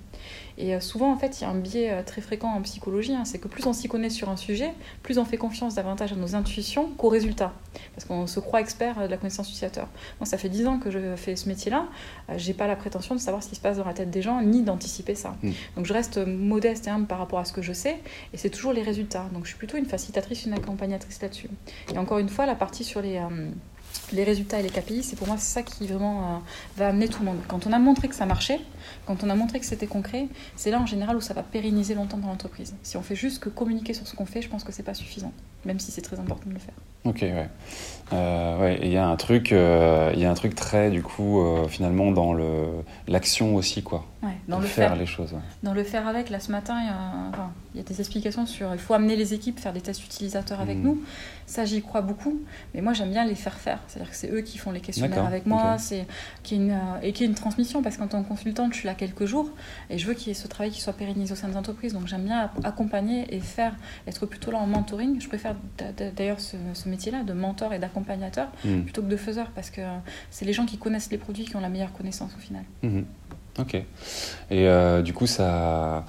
Et 0.58 0.80
souvent, 0.82 1.12
en 1.12 1.18
fait, 1.18 1.40
il 1.40 1.44
y 1.44 1.46
a 1.46 1.50
un 1.50 1.58
biais 1.58 2.04
très 2.04 2.22
fréquent 2.22 2.54
en 2.54 2.62
psychologie, 2.62 3.16
hein, 3.16 3.26
c'est 3.26 3.40
que 3.40 3.48
plus 3.48 3.66
on 3.66 3.74
s'y 3.74 3.88
connaît 3.88 4.10
sur 4.10 4.30
un 4.30 4.38
sujet, 4.38 4.74
plus 5.02 5.18
on 5.18 5.26
fait 5.26 5.33
confiance 5.38 5.76
davantage 5.76 6.14
à 6.14 6.16
nos 6.16 6.36
intuitions 6.36 6.90
qu'aux 6.98 7.10
résultats. 7.10 7.54
Parce 7.96 8.06
qu'on 8.06 8.28
se 8.28 8.40
croit 8.40 8.62
expert 8.62 9.02
de 9.02 9.08
la 9.08 9.18
connaissance 9.18 9.48
utilisateur. 9.48 9.88
Moi, 10.20 10.26
ça 10.26 10.38
fait 10.38 10.50
dix 10.50 10.68
ans 10.68 10.80
que 10.80 10.92
je 10.92 11.16
fais 11.16 11.36
ce 11.36 11.48
métier-là. 11.48 11.88
Euh, 12.30 12.34
j'ai 12.38 12.54
pas 12.54 12.68
la 12.68 12.76
prétention 12.76 13.16
de 13.16 13.20
savoir 13.20 13.44
ce 13.44 13.50
qui 13.50 13.56
se 13.56 13.62
passe 13.62 13.78
dans 13.78 13.86
la 13.86 13.94
tête 13.94 14.10
des 14.10 14.22
gens, 14.22 14.42
ni 14.42 14.62
d'anticiper 14.62 15.16
ça. 15.16 15.36
Mm. 15.42 15.52
Donc 15.78 15.86
je 15.86 15.94
reste 15.94 16.18
modeste 16.18 16.88
et 16.88 16.90
humble 16.90 17.08
par 17.08 17.18
rapport 17.18 17.40
à 17.40 17.46
ce 17.46 17.54
que 17.54 17.62
je 17.62 17.74
sais. 17.74 18.00
Et 18.34 18.38
c'est 18.38 18.50
toujours 18.50 18.74
les 18.74 18.84
résultats. 18.84 19.26
Donc 19.34 19.44
je 19.44 19.50
suis 19.50 19.58
plutôt 19.58 19.78
une 19.78 19.86
facilitatrice, 19.86 20.46
une 20.46 20.54
accompagnatrice 20.54 21.22
là-dessus. 21.22 21.50
Et 21.94 21.98
encore 21.98 22.20
une 22.20 22.30
fois, 22.30 22.46
la 22.46 22.56
partie 22.56 22.84
sur 22.84 23.02
les... 23.02 23.18
Euh, 23.18 23.50
les 24.12 24.24
résultats 24.24 24.60
et 24.60 24.64
les 24.64 24.70
KPI, 24.70 25.04
c'est 25.04 25.16
pour 25.16 25.28
moi 25.28 25.38
ça 25.38 25.64
qui 25.64 25.88
vraiment 25.88 26.20
euh, 26.22 26.38
va 26.78 26.88
amener 26.90 27.08
tout 27.08 27.20
le 27.20 27.26
monde. 27.26 27.40
Quand 27.48 27.68
on 27.68 27.74
a 27.74 27.80
montré 27.80 28.08
que 28.08 28.16
ça 28.16 28.26
marchait, 28.26 28.60
quand 29.06 29.24
on 29.24 29.30
a 29.30 29.36
montré 29.36 29.60
que 29.60 29.66
c'était 29.66 29.88
concret, 29.88 30.28
c'est 30.56 30.72
là 30.72 30.80
en 30.80 30.86
général 30.86 31.16
où 31.16 31.22
ça 31.22 31.34
va 31.34 31.44
pérenniser 31.44 31.96
longtemps 31.96 32.18
dans 32.18 32.28
l'entreprise. 32.28 32.76
Si 32.84 32.98
on 32.98 33.02
fait 33.02 33.16
juste 33.16 33.40
que 33.40 33.50
communiquer 33.50 33.94
sur 33.94 34.08
ce 34.08 34.16
qu'on 34.16 34.26
fait, 34.26 34.42
je 34.42 34.50
pense 34.50 34.64
que 34.64 34.72
c'est 34.72 34.84
pas 34.84 34.94
suffisant, 34.94 35.32
même 35.66 35.80
si 35.80 35.92
c'est 35.92 36.02
très 36.02 36.20
important 36.20 36.48
de 36.48 36.54
le 36.54 36.60
faire. 36.60 36.76
Ok, 37.06 37.20
ouais. 37.22 37.50
Euh, 38.14 38.60
ouais, 38.60 38.80
il 38.82 38.92
y 38.92 38.98
a 38.98 39.08
un 39.08 39.16
truc, 39.18 39.52
euh, 39.52 40.12
il 40.14 40.20
y 40.22 40.26
a 40.26 40.32
un 40.32 40.36
truc 40.36 40.56
très 40.56 40.90
du 40.90 41.02
coup 41.04 41.42
euh, 41.42 41.68
finalement 41.68 42.12
dans 42.12 42.34
le 42.34 42.66
l'action 43.08 43.56
aussi 43.56 43.84
quoi. 43.84 44.06
Ouais, 44.24 44.38
dans 44.48 44.60
le 44.60 44.68
faire, 44.68 44.96
les 44.96 45.06
choses. 45.06 45.36
Dans 45.64 45.74
le 45.74 45.84
faire 45.84 46.08
avec. 46.08 46.30
Là 46.30 46.40
ce 46.40 46.52
matin, 46.52 46.80
il 46.80 46.88
y, 46.88 46.90
a, 46.90 47.50
il 47.74 47.78
y, 47.78 47.80
a, 47.82 47.84
des 47.84 48.00
explications 48.00 48.46
sur 48.46 48.74
il 48.74 48.80
faut 48.80 48.94
amener 48.94 49.18
les 49.18 49.34
équipes 49.34 49.60
faire 49.60 49.74
des 49.74 49.82
tests 49.82 50.04
utilisateurs 50.04 50.62
avec 50.62 50.78
hmm. 50.78 50.84
nous. 50.84 51.04
Ça 51.46 51.66
j'y 51.66 51.82
crois 51.82 52.02
beaucoup, 52.02 52.40
mais 52.74 52.82
moi 52.82 52.94
j'aime 52.94 53.10
bien 53.10 53.26
les 53.26 53.36
faire 53.36 53.56
faire. 53.56 53.80
C'est-à-dire 53.88 54.12
que 54.12 54.16
c'est 54.16 54.32
eux 54.32 54.40
qui 54.40 54.58
font 54.58 54.72
les 54.72 54.80
questionnaires 54.80 55.26
avec 55.26 55.46
moi, 55.46 55.78
c'est 55.78 56.08
qui 56.42 56.56
une 56.56 56.78
et 57.02 57.12
qui 57.12 57.24
est 57.24 57.28
une 57.28 57.36
transmission 57.36 57.82
parce 57.82 57.98
qu'en 57.98 58.08
tant 58.08 58.24
que 58.24 58.30
consultante 58.30 58.74
je 58.74 58.80
suis 58.80 58.88
là 58.88 58.94
quelques 58.94 59.26
jours 59.26 59.50
et 59.90 59.98
je 59.98 60.08
veux 60.08 60.14
qu'il 60.14 60.30
y 60.30 60.32
ait 60.32 60.36
ce 60.36 60.48
travail 60.48 60.72
qui 60.72 60.80
soit 60.80 60.94
pérennisé 60.94 61.34
au 61.34 61.36
sein 61.36 61.50
des 61.50 61.58
entreprises. 61.58 61.94
Donc 61.94 62.08
j'aime 62.08 62.24
bien 62.24 62.50
accompagner 62.64 63.34
et 63.36 63.42
faire, 63.42 63.76
être 64.08 64.26
plutôt 64.26 64.52
là 64.52 64.60
en 64.60 64.68
mentoring. 64.68 65.20
Je 65.20 65.28
préfère 65.28 65.56
d'ailleurs 66.16 66.40
ce, 66.40 66.56
ce 66.74 66.88
métier-là 66.88 67.24
de 67.24 67.34
mentor 67.34 67.74
et 67.74 67.80
d'accompagnateur 67.80 68.48
hmm. 68.64 68.84
plutôt 68.84 69.02
que 69.02 69.10
de 69.10 69.18
faiseur 69.18 69.52
parce 69.52 69.70
que 69.70 69.82
c'est 70.32 70.46
les 70.46 70.54
gens 70.54 70.66
qui 70.66 70.78
connaissent 70.78 71.12
les 71.12 71.18
produits 71.18 71.44
qui 71.44 71.58
ont 71.58 71.62
la 71.62 71.70
meilleure 71.70 71.92
connaissance 71.92 72.32
au 72.38 72.40
final. 72.40 72.64
Hmm. 72.84 73.02
Ok. 73.60 73.76
Et 73.76 73.84
euh, 74.52 75.04
du 75.04 75.14
coup, 75.14 75.28
ça, 75.28 76.06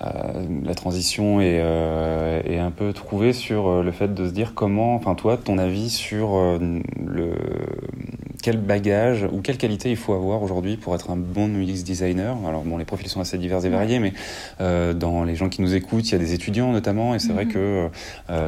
euh, 0.00 0.46
la 0.64 0.74
transition 0.74 1.40
est, 1.40 1.60
euh, 1.60 2.40
est, 2.44 2.58
un 2.58 2.70
peu 2.70 2.92
trouvée 2.92 3.32
sur 3.32 3.82
le 3.82 3.90
fait 3.90 4.14
de 4.14 4.28
se 4.28 4.32
dire 4.32 4.54
comment, 4.54 4.94
enfin 4.94 5.16
toi, 5.16 5.36
ton 5.36 5.58
avis 5.58 5.90
sur 5.90 6.58
le 7.04 7.34
quel 8.42 8.58
bagage 8.58 9.26
ou 9.32 9.40
quelle 9.40 9.56
qualité 9.56 9.90
il 9.90 9.96
faut 9.96 10.12
avoir 10.12 10.42
aujourd'hui 10.42 10.76
pour 10.76 10.94
être 10.94 11.10
un 11.10 11.16
bon 11.16 11.48
UX 11.48 11.82
designer 11.82 12.36
Alors 12.46 12.62
bon, 12.62 12.76
les 12.76 12.84
profils 12.84 13.08
sont 13.08 13.20
assez 13.20 13.38
divers 13.38 13.64
et 13.64 13.70
variés, 13.70 13.98
mais 13.98 14.12
dans 14.60 15.24
les 15.24 15.34
gens 15.34 15.48
qui 15.48 15.62
nous 15.62 15.74
écoutent, 15.74 16.08
il 16.08 16.12
y 16.12 16.14
a 16.14 16.18
des 16.18 16.34
étudiants 16.34 16.70
notamment, 16.70 17.14
et 17.14 17.18
c'est 17.18 17.32
vrai 17.32 17.46
mhm. 17.46 17.52
que 17.52 17.88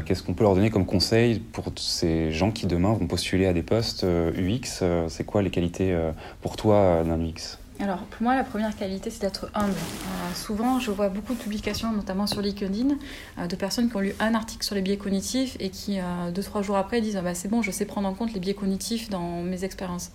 qu'est-ce 0.04 0.22
qu'on 0.22 0.34
peut 0.34 0.44
leur 0.44 0.54
donner 0.54 0.70
comme 0.70 0.87
conseil 0.87 1.40
pour 1.40 1.72
ces 1.76 2.31
gens 2.31 2.50
qui 2.50 2.66
demain 2.66 2.92
vont 2.92 3.06
postuler 3.06 3.46
à 3.46 3.52
des 3.52 3.62
postes 3.62 4.04
UX 4.04 4.84
C'est 5.08 5.25
quoi 5.25 5.42
les 5.42 5.50
qualités 5.50 5.96
pour 6.42 6.56
toi 6.56 7.02
d'un 7.04 7.19
UX? 7.19 7.58
Alors, 7.78 7.99
pour 7.99 8.23
moi, 8.23 8.34
la 8.34 8.44
première 8.44 8.75
qualité, 8.75 9.11
c'est 9.11 9.20
d'être 9.20 9.50
humble. 9.55 9.75
Euh, 9.75 10.35
souvent, 10.35 10.80
je 10.80 10.90
vois 10.90 11.09
beaucoup 11.09 11.35
de 11.35 11.38
publications, 11.38 11.92
notamment 11.92 12.26
sur 12.26 12.40
LinkedIn, 12.40 12.97
euh, 13.38 13.47
de 13.47 13.56
personnes 13.56 13.90
qui 13.90 13.97
ont 13.97 14.00
lu 14.00 14.14
un 14.18 14.35
article 14.35 14.64
sur 14.64 14.75
les 14.75 14.80
biais 14.80 14.97
cognitifs 14.97 15.56
et 15.61 15.68
qui, 15.68 16.00
euh, 16.00 16.30
deux, 16.30 16.42
trois 16.42 16.62
jours 16.62 16.76
après, 16.76 17.02
disent 17.02 17.16
ah 17.16 17.23
bah, 17.23 17.35
C'est 17.35 17.49
bon, 17.49 17.61
je 17.61 17.71
sais 17.71 17.85
prendre 17.85 18.09
en 18.09 18.14
compte 18.14 18.33
les 18.33 18.40
biais 18.40 18.54
cognitifs 18.54 19.11
dans 19.11 19.42
mes 19.42 19.62
expériences. 19.64 20.11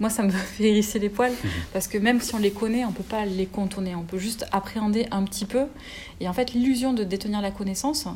Moi, 0.00 0.08
ça 0.08 0.22
me 0.22 0.30
fait 0.30 0.70
hérisser 0.70 0.98
les 0.98 1.10
poils 1.10 1.32
mhm. 1.32 1.50
parce 1.74 1.86
que 1.86 1.98
même 1.98 2.20
si 2.20 2.34
on 2.34 2.38
les 2.38 2.50
connaît, 2.50 2.84
on 2.86 2.90
ne 2.90 2.94
peut 2.94 3.02
pas 3.02 3.26
les 3.26 3.46
contourner. 3.46 3.94
On 3.94 4.04
peut 4.04 4.18
juste 4.18 4.46
appréhender 4.50 5.06
un 5.10 5.24
petit 5.24 5.44
peu. 5.44 5.66
Et 6.20 6.28
en 6.28 6.32
fait, 6.32 6.54
l'illusion 6.54 6.94
de 6.94 7.04
détenir 7.04 7.42
la 7.42 7.50
connaissance, 7.50 8.06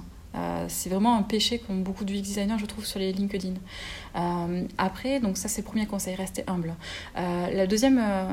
c'est 0.68 0.88
vraiment 0.88 1.16
un 1.16 1.22
péché 1.22 1.58
qu'ont 1.58 1.76
beaucoup 1.76 2.04
de 2.04 2.12
UX 2.12 2.22
designers, 2.22 2.58
je 2.58 2.66
trouve, 2.66 2.87
sur 2.87 2.99
les 2.99 3.12
LinkedIn. 3.12 3.54
Euh, 4.16 4.64
après, 4.78 5.20
donc 5.20 5.37
ça 5.37 5.49
c'est 5.49 5.62
le 5.62 5.66
premier 5.66 5.87
conseil, 5.87 6.14
rester 6.14 6.44
humble. 6.46 6.75
Euh, 7.16 7.50
la 7.52 7.66
deuxième, 7.66 7.99
euh, 7.99 8.32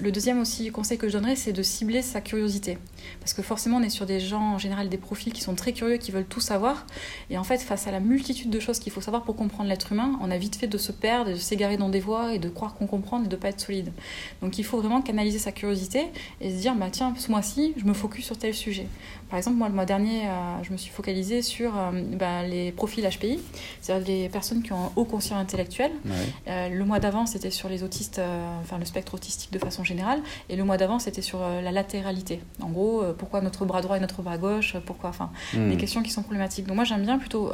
le 0.00 0.12
deuxième 0.12 0.40
aussi 0.40 0.70
conseil 0.70 0.98
que 0.98 1.08
je 1.08 1.14
donnerais, 1.14 1.36
c'est 1.36 1.52
de 1.52 1.62
cibler 1.62 2.02
sa 2.02 2.20
curiosité. 2.20 2.78
Parce 3.20 3.32
que 3.32 3.42
forcément, 3.42 3.78
on 3.78 3.82
est 3.82 3.90
sur 3.90 4.06
des 4.06 4.20
gens, 4.20 4.54
en 4.54 4.58
général, 4.58 4.88
des 4.88 4.98
profils 4.98 5.32
qui 5.32 5.40
sont 5.40 5.54
très 5.54 5.72
curieux, 5.72 5.96
qui 5.96 6.10
veulent 6.10 6.26
tout 6.26 6.40
savoir. 6.40 6.86
Et 7.30 7.38
en 7.38 7.44
fait, 7.44 7.58
face 7.58 7.86
à 7.86 7.90
la 7.90 8.00
multitude 8.00 8.50
de 8.50 8.60
choses 8.60 8.78
qu'il 8.78 8.92
faut 8.92 9.00
savoir 9.00 9.22
pour 9.24 9.36
comprendre 9.36 9.68
l'être 9.68 9.92
humain, 9.92 10.18
on 10.22 10.30
a 10.30 10.38
vite 10.38 10.56
fait 10.56 10.66
de 10.66 10.78
se 10.78 10.92
perdre, 10.92 11.30
de 11.30 11.36
s'égarer 11.36 11.76
dans 11.76 11.88
des 11.88 12.00
voies 12.00 12.34
et 12.34 12.38
de 12.38 12.48
croire 12.48 12.74
qu'on 12.74 12.86
comprend 12.86 13.20
et 13.20 13.26
de 13.26 13.34
ne 13.34 13.40
pas 13.40 13.48
être 13.48 13.60
solide. 13.60 13.92
Donc 14.42 14.58
il 14.58 14.64
faut 14.64 14.78
vraiment 14.80 15.02
canaliser 15.02 15.38
sa 15.38 15.52
curiosité 15.52 16.06
et 16.40 16.50
se 16.50 16.60
dire, 16.60 16.74
bah 16.74 16.88
tiens, 16.90 17.14
ce 17.18 17.30
mois-ci, 17.30 17.74
je 17.76 17.84
me 17.84 17.94
focus 17.94 18.24
sur 18.26 18.38
tel 18.38 18.54
sujet. 18.54 18.86
Par 19.28 19.38
exemple, 19.38 19.56
moi, 19.56 19.68
le 19.68 19.74
mois 19.74 19.86
dernier, 19.86 20.28
je 20.62 20.70
me 20.70 20.76
suis 20.76 20.90
focalisée 20.90 21.42
sur 21.42 21.72
bah, 22.12 22.44
les 22.44 22.70
profils 22.70 23.04
HPI, 23.04 23.40
c'est-à-dire 23.80 24.06
les 24.06 24.28
personnes 24.28 24.62
qui 24.62 24.72
ont 24.72 24.84
un 24.84 24.92
haut 24.94 25.04
conscient 25.04 25.36
intellectuel. 25.36 25.90
Euh, 26.48 26.68
le 26.68 26.84
mois 26.84 26.98
d'avant, 26.98 27.26
c'était 27.26 27.50
sur 27.50 27.68
les 27.68 27.82
autistes, 27.82 28.18
euh, 28.18 28.60
enfin 28.60 28.78
le 28.78 28.84
spectre 28.84 29.14
autistique 29.14 29.52
de 29.52 29.58
façon 29.58 29.84
générale. 29.84 30.20
Et 30.48 30.56
le 30.56 30.64
mois 30.64 30.76
d'avant, 30.76 30.98
c'était 30.98 31.22
sur 31.22 31.42
euh, 31.42 31.60
la 31.60 31.72
latéralité. 31.72 32.40
En 32.60 32.68
gros, 32.68 32.95
pourquoi 33.18 33.40
notre 33.40 33.64
bras 33.64 33.80
droit 33.80 33.96
et 33.96 34.00
notre 34.00 34.22
bras 34.22 34.38
gauche 34.38 34.76
Pourquoi 34.84 35.10
Enfin, 35.10 35.30
hmm. 35.54 35.70
des 35.70 35.76
questions 35.76 36.02
qui 36.02 36.10
sont 36.10 36.22
problématiques. 36.22 36.66
Donc 36.66 36.76
moi, 36.76 36.84
j'aime 36.84 37.02
bien 37.02 37.18
plutôt 37.18 37.52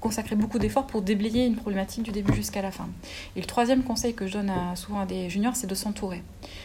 consacrer 0.00 0.36
beaucoup 0.36 0.58
d'efforts 0.58 0.86
pour 0.86 1.00
déblayer 1.00 1.46
une 1.46 1.56
problématique 1.56 2.02
du 2.02 2.12
début 2.12 2.34
jusqu'à 2.34 2.60
la 2.60 2.70
fin. 2.70 2.88
Et 3.36 3.40
le 3.40 3.46
troisième 3.46 3.82
conseil 3.82 4.12
que 4.12 4.26
je 4.26 4.34
donne 4.34 4.52
souvent 4.74 5.00
à 5.00 5.06
des 5.06 5.30
juniors, 5.30 5.56
c'est 5.56 5.66
de 5.66 5.74
s'entourer. 5.74 6.22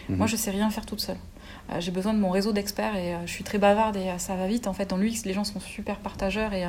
Mhm. 0.10 0.18
Moi, 0.18 0.28
je 0.28 0.36
sais 0.36 0.52
rien 0.52 0.70
faire 0.70 0.86
toute 0.86 1.00
seule. 1.00 1.18
Euh, 1.72 1.80
j'ai 1.80 1.92
besoin 1.92 2.14
de 2.14 2.20
mon 2.20 2.30
réseau 2.30 2.52
d'experts 2.52 2.96
et 2.96 3.16
je 3.26 3.32
suis 3.32 3.44
très 3.44 3.58
bavarde 3.58 3.96
et 3.98 4.12
ça 4.18 4.36
va 4.36 4.48
vite. 4.48 4.68
En 4.68 4.74
fait, 4.74 4.90
dans 4.90 4.98
l'UX, 4.98 5.26
les 5.26 5.34
gens 5.34 5.44
sont 5.44 5.60
super 5.60 5.98
partageurs 5.98 6.54
et 6.54 6.66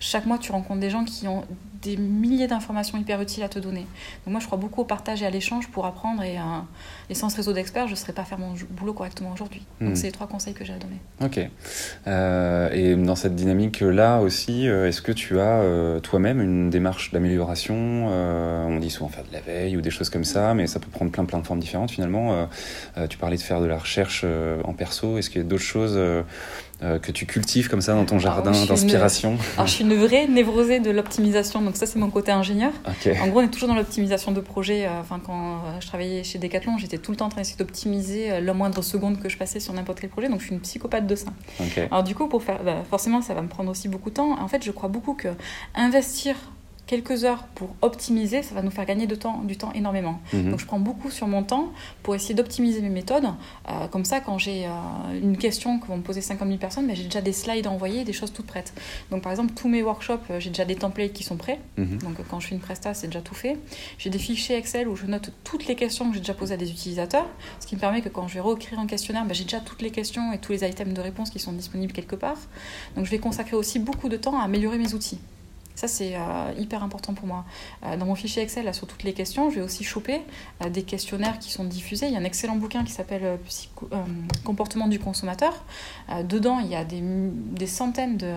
chaque 0.00 0.24
mois, 0.24 0.38
tu 0.38 0.50
rencontres 0.50 0.80
des 0.80 0.88
gens 0.90 1.04
qui 1.04 1.28
ont 1.28 1.44
des 1.82 1.96
milliers 1.96 2.46
d'informations 2.46 2.98
hyper 2.98 3.20
utiles 3.20 3.42
à 3.42 3.48
te 3.48 3.58
donner. 3.58 3.86
Donc 4.24 4.32
moi, 4.32 4.40
je 4.40 4.46
crois 4.46 4.58
beaucoup 4.58 4.82
au 4.82 4.84
partage 4.84 5.22
et 5.22 5.26
à 5.26 5.30
l'échange 5.30 5.68
pour 5.68 5.86
apprendre. 5.86 6.22
Et, 6.22 6.38
euh, 6.38 7.14
sans 7.14 7.28
ce 7.28 7.36
réseau 7.36 7.52
d'experts, 7.52 7.86
je 7.86 7.92
ne 7.92 7.96
saurais 7.96 8.12
pas 8.12 8.24
faire 8.24 8.38
mon 8.38 8.54
boulot 8.70 8.92
correctement 8.92 9.32
aujourd'hui. 9.32 9.62
Donc 9.80 9.90
hmm. 9.90 9.94
c'est 9.96 10.06
les 10.06 10.12
trois 10.12 10.26
conseils 10.26 10.54
que 10.54 10.64
j'ai 10.64 10.72
à 10.72 10.78
donner. 10.78 11.00
Ok. 11.22 11.40
Euh, 12.06 12.70
et 12.72 12.96
dans 12.96 13.14
cette 13.14 13.34
dynamique-là 13.34 14.20
aussi, 14.20 14.68
euh, 14.68 14.88
est-ce 14.88 15.02
que 15.02 15.12
tu 15.12 15.38
as 15.38 15.62
toi-même 16.02 16.40
une 16.40 16.70
démarche 16.70 17.12
d'amélioration 17.12 18.06
On 18.06 18.78
dit 18.78 18.90
souvent 18.90 19.08
faire 19.08 19.24
de 19.24 19.32
la 19.32 19.40
veille 19.40 19.76
ou 19.76 19.80
des 19.80 19.90
choses 19.90 20.10
comme 20.10 20.24
ça, 20.24 20.54
mais 20.54 20.66
ça 20.66 20.80
peut 20.80 20.90
prendre 20.90 21.10
plein 21.10 21.24
plein 21.24 21.38
de 21.38 21.46
formes 21.46 21.60
différentes 21.60 21.90
finalement. 21.90 22.48
tu 23.08 23.18
parlais 23.18 23.36
de 23.36 23.42
faire 23.42 23.60
de 23.60 23.66
la 23.66 23.78
recherche 23.78 24.24
en 24.64 24.72
perso. 24.72 25.18
Est-ce 25.18 25.30
qu'il 25.30 25.40
y 25.40 25.44
a 25.44 25.48
d'autres 25.48 25.62
choses 25.62 25.98
euh, 26.82 26.98
que 26.98 27.12
tu 27.12 27.26
cultives 27.26 27.68
comme 27.68 27.82
ça 27.82 27.92
dans 27.92 28.06
ton 28.06 28.18
jardin 28.18 28.52
d'inspiration 28.52 29.36
Alors, 29.56 29.66
je 29.66 29.72
suis 29.72 29.84
une 29.84 29.94
vraie 29.96 30.26
névrosée 30.26 30.80
de 30.80 30.90
l'optimisation, 30.90 31.60
donc 31.60 31.76
ça, 31.76 31.84
c'est 31.84 31.98
mon 31.98 32.08
côté 32.08 32.32
ingénieur. 32.32 32.72
En 33.20 33.28
gros, 33.28 33.40
on 33.40 33.42
est 33.42 33.48
toujours 33.48 33.68
dans 33.68 33.74
l'optimisation 33.74 34.32
de 34.32 34.40
projet. 34.40 34.86
Euh, 34.86 35.00
enfin, 35.00 35.20
quand 35.22 35.56
euh, 35.56 35.80
je 35.80 35.86
travaillais 35.86 36.24
chez 36.24 36.38
Decathlon, 36.38 36.78
j'étais 36.78 36.96
tout 36.96 37.10
le 37.10 37.18
temps 37.18 37.26
en 37.26 37.28
train 37.28 37.42
d'essayer 37.42 37.58
d'optimiser 37.58 38.40
la 38.40 38.54
moindre 38.54 38.80
seconde 38.80 39.20
que 39.20 39.28
je 39.28 39.36
passais 39.36 39.60
sur 39.60 39.74
n'importe 39.74 40.00
quel 40.00 40.08
projet, 40.08 40.30
donc 40.30 40.40
je 40.40 40.46
suis 40.46 40.54
une 40.54 40.60
psychopathe 40.60 41.06
de 41.06 41.16
ça. 41.16 41.28
Alors, 41.90 42.02
du 42.02 42.14
coup, 42.14 42.28
pour 42.28 42.42
faire, 42.42 42.62
bah, 42.64 42.76
forcément, 42.88 43.20
ça 43.20 43.34
va 43.34 43.42
me 43.42 43.48
prendre 43.48 43.70
aussi 43.70 43.88
beaucoup 43.88 44.08
de 44.08 44.14
temps. 44.14 44.40
En 44.40 44.48
fait, 44.48 44.64
je 44.64 44.70
crois 44.70 44.88
beaucoup 44.88 45.12
que 45.12 45.28
investir 45.74 46.34
quelques 46.90 47.22
heures 47.22 47.44
pour 47.54 47.76
optimiser, 47.82 48.42
ça 48.42 48.52
va 48.52 48.62
nous 48.62 48.72
faire 48.72 48.84
gagner 48.84 49.06
de 49.06 49.14
temps, 49.14 49.42
du 49.44 49.56
temps 49.56 49.72
énormément. 49.74 50.20
Mhm. 50.32 50.50
Donc 50.50 50.58
je 50.58 50.66
prends 50.66 50.80
beaucoup 50.80 51.08
sur 51.08 51.28
mon 51.28 51.44
temps 51.44 51.68
pour 52.02 52.16
essayer 52.16 52.34
d'optimiser 52.34 52.80
mes 52.80 52.88
méthodes. 52.88 53.26
Euh, 53.68 53.86
comme 53.86 54.04
ça, 54.04 54.18
quand 54.18 54.38
j'ai 54.38 54.66
euh, 54.66 54.70
une 55.22 55.36
question 55.36 55.78
que 55.78 55.86
vont 55.86 55.98
me 55.98 56.02
poser 56.02 56.20
50 56.20 56.48
000 56.48 56.58
personnes, 56.58 56.88
ben, 56.88 56.96
j'ai 56.96 57.04
déjà 57.04 57.20
des 57.20 57.32
slides 57.32 57.68
à 57.68 57.70
envoyer, 57.70 58.02
des 58.02 58.12
choses 58.12 58.32
toutes 58.32 58.46
prêtes. 58.46 58.74
Donc 59.12 59.22
par 59.22 59.30
exemple, 59.30 59.52
tous 59.54 59.68
mes 59.68 59.84
workshops, 59.84 60.18
euh, 60.32 60.40
j'ai 60.40 60.50
déjà 60.50 60.64
des 60.64 60.74
templates 60.74 61.12
qui 61.12 61.22
sont 61.22 61.36
prêts. 61.36 61.60
Mhm. 61.76 61.98
Donc 61.98 62.16
quand 62.28 62.40
je 62.40 62.48
fais 62.48 62.56
une 62.56 62.60
presta, 62.60 62.92
c'est 62.92 63.06
déjà 63.06 63.20
tout 63.20 63.36
fait. 63.36 63.56
J'ai 63.98 64.10
des 64.10 64.18
fichiers 64.18 64.56
Excel 64.56 64.88
où 64.88 64.96
je 64.96 65.06
note 65.06 65.30
toutes 65.44 65.68
les 65.68 65.76
questions 65.76 66.08
que 66.08 66.14
j'ai 66.14 66.20
déjà 66.20 66.34
posées 66.34 66.54
à 66.54 66.56
des 66.56 66.72
utilisateurs, 66.72 67.28
ce 67.60 67.68
qui 67.68 67.76
me 67.76 67.80
permet 67.80 68.02
que 68.02 68.08
quand 68.08 68.26
je 68.26 68.34
vais 68.34 68.40
réécrire 68.40 68.80
un 68.80 68.88
questionnaire, 68.88 69.24
ben, 69.26 69.34
j'ai 69.34 69.44
déjà 69.44 69.60
toutes 69.60 69.82
les 69.82 69.92
questions 69.92 70.32
et 70.32 70.38
tous 70.38 70.50
les 70.50 70.68
items 70.68 70.92
de 70.92 71.00
réponse 71.00 71.30
qui 71.30 71.38
sont 71.38 71.52
disponibles 71.52 71.92
quelque 71.92 72.16
part. 72.16 72.38
Donc 72.96 73.04
je 73.04 73.10
vais 73.12 73.20
consacrer 73.20 73.54
aussi 73.54 73.78
beaucoup 73.78 74.08
de 74.08 74.16
temps 74.16 74.40
à 74.40 74.42
améliorer 74.42 74.78
mes 74.78 74.92
outils. 74.92 75.20
Ça, 75.80 75.88
c'est 75.88 76.14
euh, 76.14 76.52
hyper 76.58 76.82
important 76.82 77.14
pour 77.14 77.26
moi. 77.26 77.46
Euh, 77.86 77.96
dans 77.96 78.04
mon 78.04 78.14
fichier 78.14 78.42
Excel, 78.42 78.66
là, 78.66 78.74
sur 78.74 78.86
toutes 78.86 79.02
les 79.02 79.14
questions, 79.14 79.48
je 79.48 79.54
vais 79.54 79.60
aussi 79.62 79.82
choper 79.82 80.20
euh, 80.62 80.68
des 80.68 80.82
questionnaires 80.82 81.38
qui 81.38 81.50
sont 81.50 81.64
diffusés. 81.64 82.04
Il 82.04 82.12
y 82.12 82.16
a 82.16 82.18
un 82.18 82.24
excellent 82.24 82.56
bouquin 82.56 82.84
qui 82.84 82.92
s'appelle 82.92 83.38
Comportement 84.44 84.88
du 84.88 84.98
consommateur. 84.98 85.64
dedans, 86.24 86.58
il 86.58 86.68
y 86.68 86.76
a 86.76 86.84
des, 86.84 87.66
centaines 87.66 88.18
de, 88.18 88.34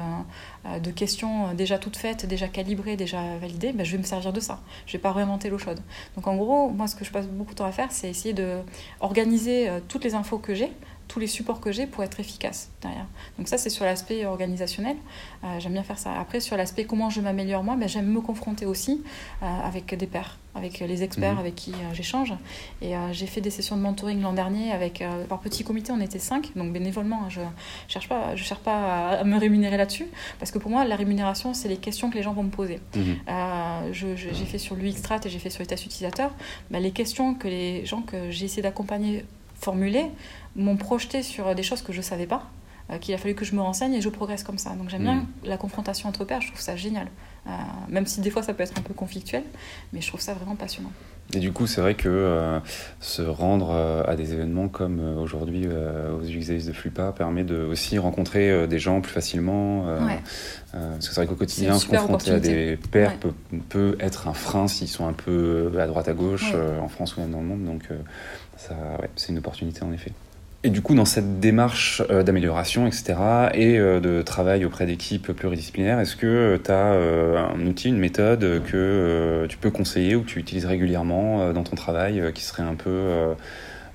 de, 0.81 0.91
questions 0.91 1.53
déjà 1.53 1.77
toutes 1.77 1.97
faites, 1.97 2.25
déjà 2.25 2.47
calibrées, 2.47 2.95
déjà 2.95 3.35
validées. 3.41 3.73
Ben, 3.73 3.85
je 3.85 3.91
vais 3.91 3.97
me 3.97 4.03
servir 4.03 4.31
de 4.31 4.39
ça. 4.39 4.61
Je 4.85 4.91
ne 4.91 4.93
vais 4.93 5.01
pas 5.01 5.11
réinventer 5.11 5.49
l'eau 5.49 5.57
chaude. 5.57 5.81
Donc, 6.15 6.27
en 6.27 6.37
gros, 6.37 6.69
moi, 6.69 6.87
ce 6.87 6.95
que 6.95 7.03
je 7.03 7.11
passe 7.11 7.27
beaucoup 7.27 7.51
de 7.51 7.57
temps 7.57 7.65
à 7.65 7.73
faire, 7.73 7.91
c'est 7.91 8.09
essayer 8.09 8.33
d'organiser 8.33 9.69
toutes 9.89 10.05
les 10.05 10.15
infos 10.15 10.37
que 10.37 10.53
j'ai 10.53 10.71
tous 11.07 11.19
les 11.19 11.27
supports 11.27 11.59
que 11.59 11.71
j'ai 11.71 11.85
pour 11.85 12.03
être 12.03 12.19
efficace 12.19 12.69
derrière. 12.81 13.05
Donc 13.37 13.47
ça, 13.47 13.57
c'est 13.57 13.69
sur 13.69 13.85
l'aspect 13.85 14.25
organisationnel. 14.25 14.95
Euh, 15.43 15.59
j'aime 15.59 15.73
bien 15.73 15.83
faire 15.83 15.99
ça. 15.99 16.13
Après, 16.19 16.39
sur 16.39 16.57
l'aspect 16.57 16.85
comment 16.85 17.09
je 17.09 17.21
m'améliore 17.21 17.63
moi, 17.63 17.75
ben, 17.75 17.87
j'aime 17.87 18.07
me 18.07 18.21
confronter 18.21 18.65
aussi 18.65 19.03
euh, 19.41 19.45
avec 19.45 19.93
des 19.95 20.07
pairs, 20.07 20.37
avec 20.55 20.79
les 20.79 21.03
experts 21.03 21.33
mhm. 21.33 21.39
avec 21.39 21.55
qui 21.55 21.71
euh, 21.71 21.93
j'échange. 21.93 22.33
Et 22.81 22.93
j'ai 23.11 23.27
fait 23.27 23.41
des 23.41 23.49
sessions 23.49 23.77
de 23.77 23.81
mentoring 23.81 24.21
l'an 24.21 24.33
dernier 24.33 24.71
avec, 24.71 25.03
par 25.29 25.39
petit 25.39 25.63
comité, 25.63 25.91
on 25.91 26.01
était 26.01 26.19
cinq, 26.19 26.51
donc 26.55 26.71
bénévolement. 26.73 27.23
Hein, 27.23 27.29
je 27.29 27.41
ne 27.41 27.45
cherche 27.87 28.09
pas, 28.09 28.35
je 28.35 28.43
cherche 28.43 28.61
pas 28.61 29.19
à, 29.19 29.23
me 29.23 29.37
rémunérer 29.37 29.77
là-dessus, 29.77 30.07
parce 30.39 30.51
que 30.51 30.59
pour 30.59 30.71
moi, 30.71 30.85
la 30.85 30.95
rémunération, 30.95 31.53
c'est 31.53 31.69
les 31.69 31.77
questions 31.77 32.09
que 32.09 32.15
les 32.15 32.23
gens 32.23 32.33
vont 32.33 32.43
me 32.43 32.49
poser. 32.49 32.79
Mhm. 32.95 33.91
j'ai 33.91 34.45
fait 34.45 34.57
sur 34.57 34.75
l'UX-Strat 34.75 35.19
et 35.25 35.29
j'ai 35.29 35.39
fait 35.39 35.49
sur 35.49 35.61
les 35.61 35.67
tests 35.67 35.85
utilisateurs. 35.85 36.31
Ben, 36.71 36.81
les 36.81 36.91
questions 36.91 37.33
que 37.35 37.47
les 37.47 37.85
gens 37.85 38.01
que 38.01 38.31
j'ai 38.31 38.45
essayé 38.45 38.61
d'accompagner 38.61 39.25
formulées 39.63 40.11
m'ont 40.55 40.77
projeté 40.77 41.23
sur 41.23 41.55
des 41.55 41.63
choses 41.63 41.81
que 41.81 41.93
je 41.93 41.97
ne 41.97 42.03
savais 42.03 42.27
pas, 42.27 42.49
euh, 42.91 42.97
qu'il 42.97 43.13
a 43.13 43.17
fallu 43.17 43.33
que 43.33 43.45
je 43.45 43.55
me 43.55 43.61
renseigne 43.61 43.93
et 43.93 44.01
je 44.01 44.09
progresse 44.09 44.43
comme 44.43 44.57
ça. 44.57 44.71
Donc 44.71 44.89
j'aime 44.89 45.03
bien 45.03 45.15
mm. 45.15 45.27
la 45.45 45.55
confrontation 45.55 46.09
entre 46.09 46.25
pairs, 46.25 46.41
je 46.41 46.49
trouve 46.49 46.59
ça 46.59 46.75
génial. 46.75 47.07
Euh, 47.47 47.51
même 47.87 48.05
si 48.05 48.19
des 48.19 48.29
fois 48.29 48.43
ça 48.43 48.53
peut 48.53 48.63
être 48.63 48.77
un 48.77 48.81
peu 48.81 48.93
conflictuel, 48.93 49.43
mais 49.93 50.01
je 50.01 50.07
trouve 50.07 50.19
ça 50.19 50.33
vraiment 50.33 50.55
passionnant. 50.55 50.91
Et 51.33 51.39
du 51.39 51.53
coup, 51.53 51.65
c'est 51.65 51.79
vrai 51.79 51.95
que 51.95 52.09
euh, 52.09 52.59
se 52.99 53.21
rendre 53.21 53.71
à 54.05 54.15
des 54.17 54.33
événements 54.33 54.67
comme 54.67 54.99
aujourd'hui 55.17 55.65
aux 55.65 56.21
UX 56.21 56.65
de 56.65 56.73
Flupa 56.73 57.13
permet 57.13 57.45
de 57.45 57.63
aussi 57.63 57.97
rencontrer 57.97 58.67
des 58.67 58.79
gens 58.79 58.99
plus 58.99 59.13
facilement. 59.13 59.85
parce 60.73 60.97
que 60.97 61.01
c'est 61.05 61.15
vrai 61.15 61.27
qu'au 61.27 61.35
quotidien, 61.35 61.79
se 61.79 61.87
confronter 61.87 62.31
à 62.31 62.39
des 62.41 62.77
pairs 62.91 63.17
peut, 63.17 63.33
peut, 63.69 63.95
être 64.01 64.27
un 64.27 64.33
frein 64.33 64.67
s'ils 64.67 64.89
sont 64.89 65.07
un 65.07 65.13
peu 65.13 65.71
à 65.79 65.87
droite 65.87 66.09
à 66.09 66.13
gauche, 66.13 66.53
en 66.81 66.89
France 66.89 67.15
ou 67.15 67.21
même 67.21 67.31
dans 67.31 67.39
le 67.39 67.47
monde. 67.47 67.63
Donc, 67.63 67.87
ça, 68.57 68.75
c'est 69.15 69.29
une 69.29 69.37
opportunité 69.37 69.83
en 69.83 69.93
effet. 69.93 70.11
Et 70.65 70.69
du 70.69 70.81
coup, 70.81 70.95
dans 70.95 71.03
cette 71.03 71.41
démarche 71.41 72.01
euh, 72.09 72.23
d'amélioration, 72.23 72.87
etc., 72.87 73.15
et 73.53 73.77
euh, 73.77 73.99
de 73.99 74.21
travail 74.21 74.63
auprès 74.63 74.85
d'équipes 74.85 75.33
pluridisciplinaires, 75.33 75.99
est-ce 75.99 76.15
que 76.15 76.57
tu 76.63 76.71
as 76.71 76.93
euh, 76.93 77.37
un 77.37 77.65
outil, 77.67 77.89
une 77.89 77.97
méthode 77.97 78.61
que 78.65 79.45
tu 79.49 79.57
peux 79.57 79.71
conseiller 79.71 80.15
ou 80.15 80.21
que 80.21 80.27
tu 80.27 80.39
utilises 80.39 80.65
régulièrement 80.65 81.51
dans 81.51 81.63
ton 81.63 81.75
travail, 81.75 82.31
qui 82.33 82.43
serait 82.43 82.63
un 82.63 82.75
peu 82.75 83.35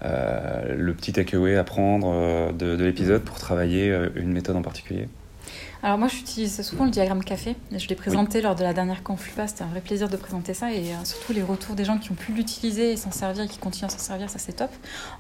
le 0.02 0.92
petit 0.92 1.12
takeaway 1.12 1.56
à 1.56 1.64
prendre 1.64 2.52
de 2.52 2.76
l'épisode 2.84 3.22
pour 3.22 3.38
travailler 3.38 3.94
une 4.16 4.32
méthode 4.32 4.56
en 4.56 4.62
particulier? 4.62 5.08
Alors 5.80 5.96
moi, 5.96 6.08
j'utilise 6.08 6.60
souvent 6.62 6.84
le 6.84 6.90
diagramme 6.90 7.22
café. 7.22 7.54
Je 7.70 7.86
l'ai 7.86 7.94
présenté 7.94 8.40
lors 8.40 8.56
de 8.56 8.64
la 8.64 8.74
dernière 8.74 9.04
Conflupa. 9.04 9.46
C'était 9.46 9.62
un 9.62 9.68
vrai 9.68 9.80
plaisir 9.80 10.08
de 10.08 10.16
présenter 10.16 10.52
ça. 10.52 10.72
Et 10.72 10.92
euh, 10.92 11.04
surtout, 11.04 11.32
les 11.32 11.42
retours 11.42 11.76
des 11.76 11.84
gens 11.84 11.98
qui 11.98 12.10
ont 12.10 12.16
pu 12.16 12.32
l'utiliser 12.32 12.92
et 12.92 12.96
s'en 12.96 13.12
servir 13.12 13.44
et 13.44 13.48
qui 13.48 13.58
continuent 13.58 13.86
à 13.86 13.90
s'en 13.90 13.98
servir, 13.98 14.28
ça 14.28 14.40
c'est 14.40 14.54
top. 14.54 14.70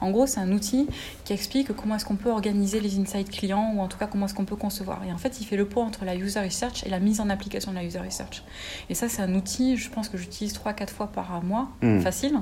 En 0.00 0.10
gros, 0.10 0.26
c'est 0.26 0.40
un 0.40 0.50
outil 0.50 0.88
qui 1.24 1.32
explique 1.32 1.72
comment 1.76 1.94
est-ce 1.94 2.04
qu'on 2.04 2.16
peut 2.16 2.30
organiser 2.30 2.80
les 2.80 2.98
insights 2.98 3.30
clients 3.30 3.72
ou 3.76 3.80
en 3.80 3.86
tout 3.86 3.98
cas 3.98 4.08
comment 4.08 4.26
est-ce 4.26 4.34
qu'on 4.34 4.44
peut 4.44 4.56
concevoir. 4.56 5.04
Et 5.04 5.12
en 5.12 5.18
fait, 5.18 5.40
il 5.40 5.44
fait 5.44 5.56
le 5.56 5.64
pont 5.64 5.82
entre 5.82 6.04
la 6.04 6.16
user 6.16 6.40
research 6.40 6.82
et 6.84 6.88
la 6.88 6.98
mise 6.98 7.20
en 7.20 7.30
application 7.30 7.70
de 7.70 7.76
la 7.76 7.84
user 7.84 8.00
research. 8.00 8.42
Et 8.90 8.94
ça, 8.94 9.08
c'est 9.08 9.22
un 9.22 9.34
outil, 9.34 9.76
je 9.76 9.88
pense 9.90 10.08
que 10.08 10.18
j'utilise 10.18 10.54
3-4 10.54 10.88
fois 10.88 11.06
par 11.06 11.40
mois, 11.44 11.68
hmm. 11.82 12.00
facile. 12.00 12.34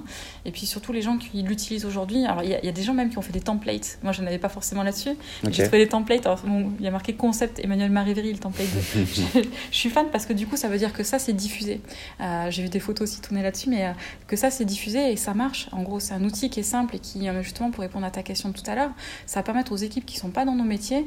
Et 0.47 0.53
puis 0.53 0.65
surtout, 0.65 0.93
les 0.93 1.03
gens 1.03 1.19
qui 1.19 1.43
l'utilisent 1.43 1.85
aujourd'hui. 1.85 2.25
Alors, 2.25 2.43
il 2.43 2.49
y, 2.49 2.69
a 2.69 2.73
des 2.73 2.83
gens 2.83 2.95
même 2.95 3.11
qui 3.11 3.19
ont 3.19 3.23
fait 3.23 3.33
des 3.33 3.41
templates. 3.41 3.99
Moi, 4.03 4.13
je 4.13 4.23
n'en 4.23 4.27
avais 4.29 4.39
pas 4.39 4.49
forcément 4.49 4.83
là-dessus. 4.83 5.17
J'ai 5.51 5.65
trouvé 5.65 5.85
des 5.85 5.89
templates. 5.89 6.25
Alors, 6.25 6.41
il 6.79 6.85
y 6.85 6.89
a 6.89 6.91
marqué 6.91 7.15
concept 7.15 7.61
Emmanuel 7.63 7.91
le 8.15 8.39
template 8.39 8.67
je, 9.71 9.77
suis 9.77 9.91
fan 9.91 10.07
parce 10.11 10.27
que 10.27 10.33
du 10.33 10.47
coup, 10.47 10.57
ça 10.57 10.69
veut 10.69 10.79
dire 10.79 10.93
que 10.93 11.03
ça, 11.03 11.19
c'est 11.19 11.33
diffusé. 11.33 11.81
Euh, 12.21 12.51
j'ai 12.51 12.63
vu 12.63 12.69
des 12.69 12.81
photos 12.81 13.09
aussi 13.09 13.21
tourner 13.21 13.43
là-dessus, 13.43 13.71
mais 13.71 13.87
euh, 13.87 13.93
que 14.27 14.37
ça, 14.37 14.51
c'est 14.51 14.65
diffusé 14.65 15.13
et 15.13 15.17
ça 15.17 15.35
marche. 15.35 15.69
En 15.73 15.83
gros, 15.83 16.01
c'est 16.01 16.15
un 16.15 16.25
outil 16.25 16.51
qui 16.51 16.61
est 16.61 16.65
simple 16.65 16.97
et 16.97 16.99
qui, 16.99 17.29
euh, 17.29 17.43
justement, 17.43 17.71
pour 17.71 17.83
répondre 17.83 18.07
à 18.07 18.11
ta 18.11 18.23
question 18.23 18.53
tout 18.53 18.63
à 18.67 18.75
l'heure, 18.75 18.91
ça 19.27 19.41
va 19.41 19.43
permettre 19.43 19.73
aux 19.73 19.77
équipes 19.77 20.07
qui 20.07 20.17
ne 20.17 20.21
sont 20.21 20.31
pas 20.31 20.45
dans 20.45 20.55
nos 20.55 20.65
métiers 20.65 21.07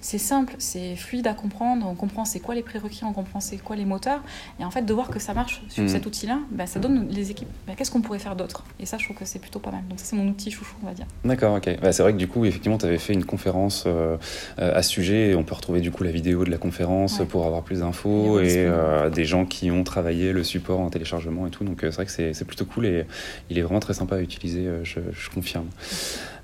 c'est 0.00 0.18
simple, 0.18 0.54
c'est 0.58 0.96
fluide 0.96 1.26
à 1.26 1.34
comprendre, 1.34 1.86
on 1.88 1.94
comprend 1.94 2.24
c'est 2.24 2.40
quoi 2.40 2.54
les 2.54 2.62
prérequis, 2.62 3.04
on 3.04 3.12
comprend 3.12 3.40
c'est 3.40 3.56
quoi 3.56 3.76
les 3.76 3.84
moteurs. 3.84 4.22
Et 4.60 4.64
en 4.64 4.70
fait, 4.70 4.82
de 4.82 4.92
voir 4.92 5.08
que 5.08 5.18
ça 5.18 5.34
marche 5.34 5.62
sur 5.68 5.82
mhm. 5.82 5.88
cet 5.88 6.06
outil-là, 6.06 6.38
bah, 6.50 6.66
ça 6.66 6.78
donne 6.78 7.08
les 7.10 7.30
équipes, 7.30 7.48
bah, 7.66 7.74
qu'est-ce 7.76 7.90
qu'on 7.90 8.02
pourrait 8.02 8.18
faire 8.18 8.36
d'autre? 8.36 8.64
Et 8.78 8.86
ça, 8.86 8.98
je 8.98 9.04
trouve 9.04 9.16
que 9.16 9.24
c'est 9.24 9.38
plutôt 9.38 9.58
pas 9.58 9.70
mal. 9.70 9.82
Donc 9.88 9.98
ça, 9.98 10.06
c'est 10.06 10.16
mon 10.16 10.28
outil 10.28 10.50
chouchou, 10.50 10.76
on 10.82 10.86
va 10.86 10.94
dire. 10.94 11.06
D'accord, 11.24 11.56
ok. 11.56 11.80
Bah, 11.80 11.92
c'est 11.92 12.02
vrai 12.02 12.12
que 12.12 12.18
du 12.18 12.28
coup, 12.28 12.44
effectivement, 12.44 12.78
tu 12.78 12.86
avais 12.86 12.98
fait 12.98 13.12
une 13.12 13.24
conférence 13.24 13.84
euh, 13.86 14.16
à 14.58 14.82
ce 14.82 14.90
sujet, 14.90 15.30
et 15.30 15.34
on 15.34 15.44
peut 15.44 15.54
retrouver 15.54 15.80
du 15.80 15.90
coup 15.90 16.04
la 16.04 16.10
vidéo 16.10 16.44
de 16.44 16.50
la 16.50 16.58
conférence 16.58 17.22
pour 17.28 17.46
avoir 17.46 17.62
plus 17.62 17.80
d'infos, 17.80 18.40
et 18.40 18.58
euh, 18.58 19.10
des 19.10 19.24
gens 19.24 19.44
qui 19.44 19.70
ont 19.70 19.84
travaillé 19.84 20.32
le 20.32 20.44
support 20.44 20.80
en 20.80 20.90
téléchargement 20.90 21.46
et 21.46 21.50
tout. 21.50 21.64
Donc 21.64 21.82
euh, 21.82 21.90
c'est 21.90 21.96
vrai 21.96 22.06
que 22.06 22.32
c'est 22.32 22.44
plutôt 22.44 22.64
cool, 22.64 22.86
et 22.86 23.06
il 23.50 23.58
est 23.58 23.62
vraiment 23.62 23.80
très 23.80 23.94
sympa 23.94 24.16
à 24.16 24.20
utiliser, 24.20 24.68
je, 24.82 25.00
je 25.12 25.30
confirme. 25.30 25.66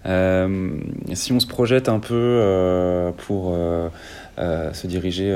Euh, 0.06 0.78
si 1.12 1.32
on 1.32 1.40
se 1.40 1.46
projette 1.46 1.88
un 1.88 1.98
peu 2.00 2.14
euh, 2.14 3.12
pour 3.12 3.54
euh, 3.54 3.88
se 4.72 4.86
diriger 4.86 5.30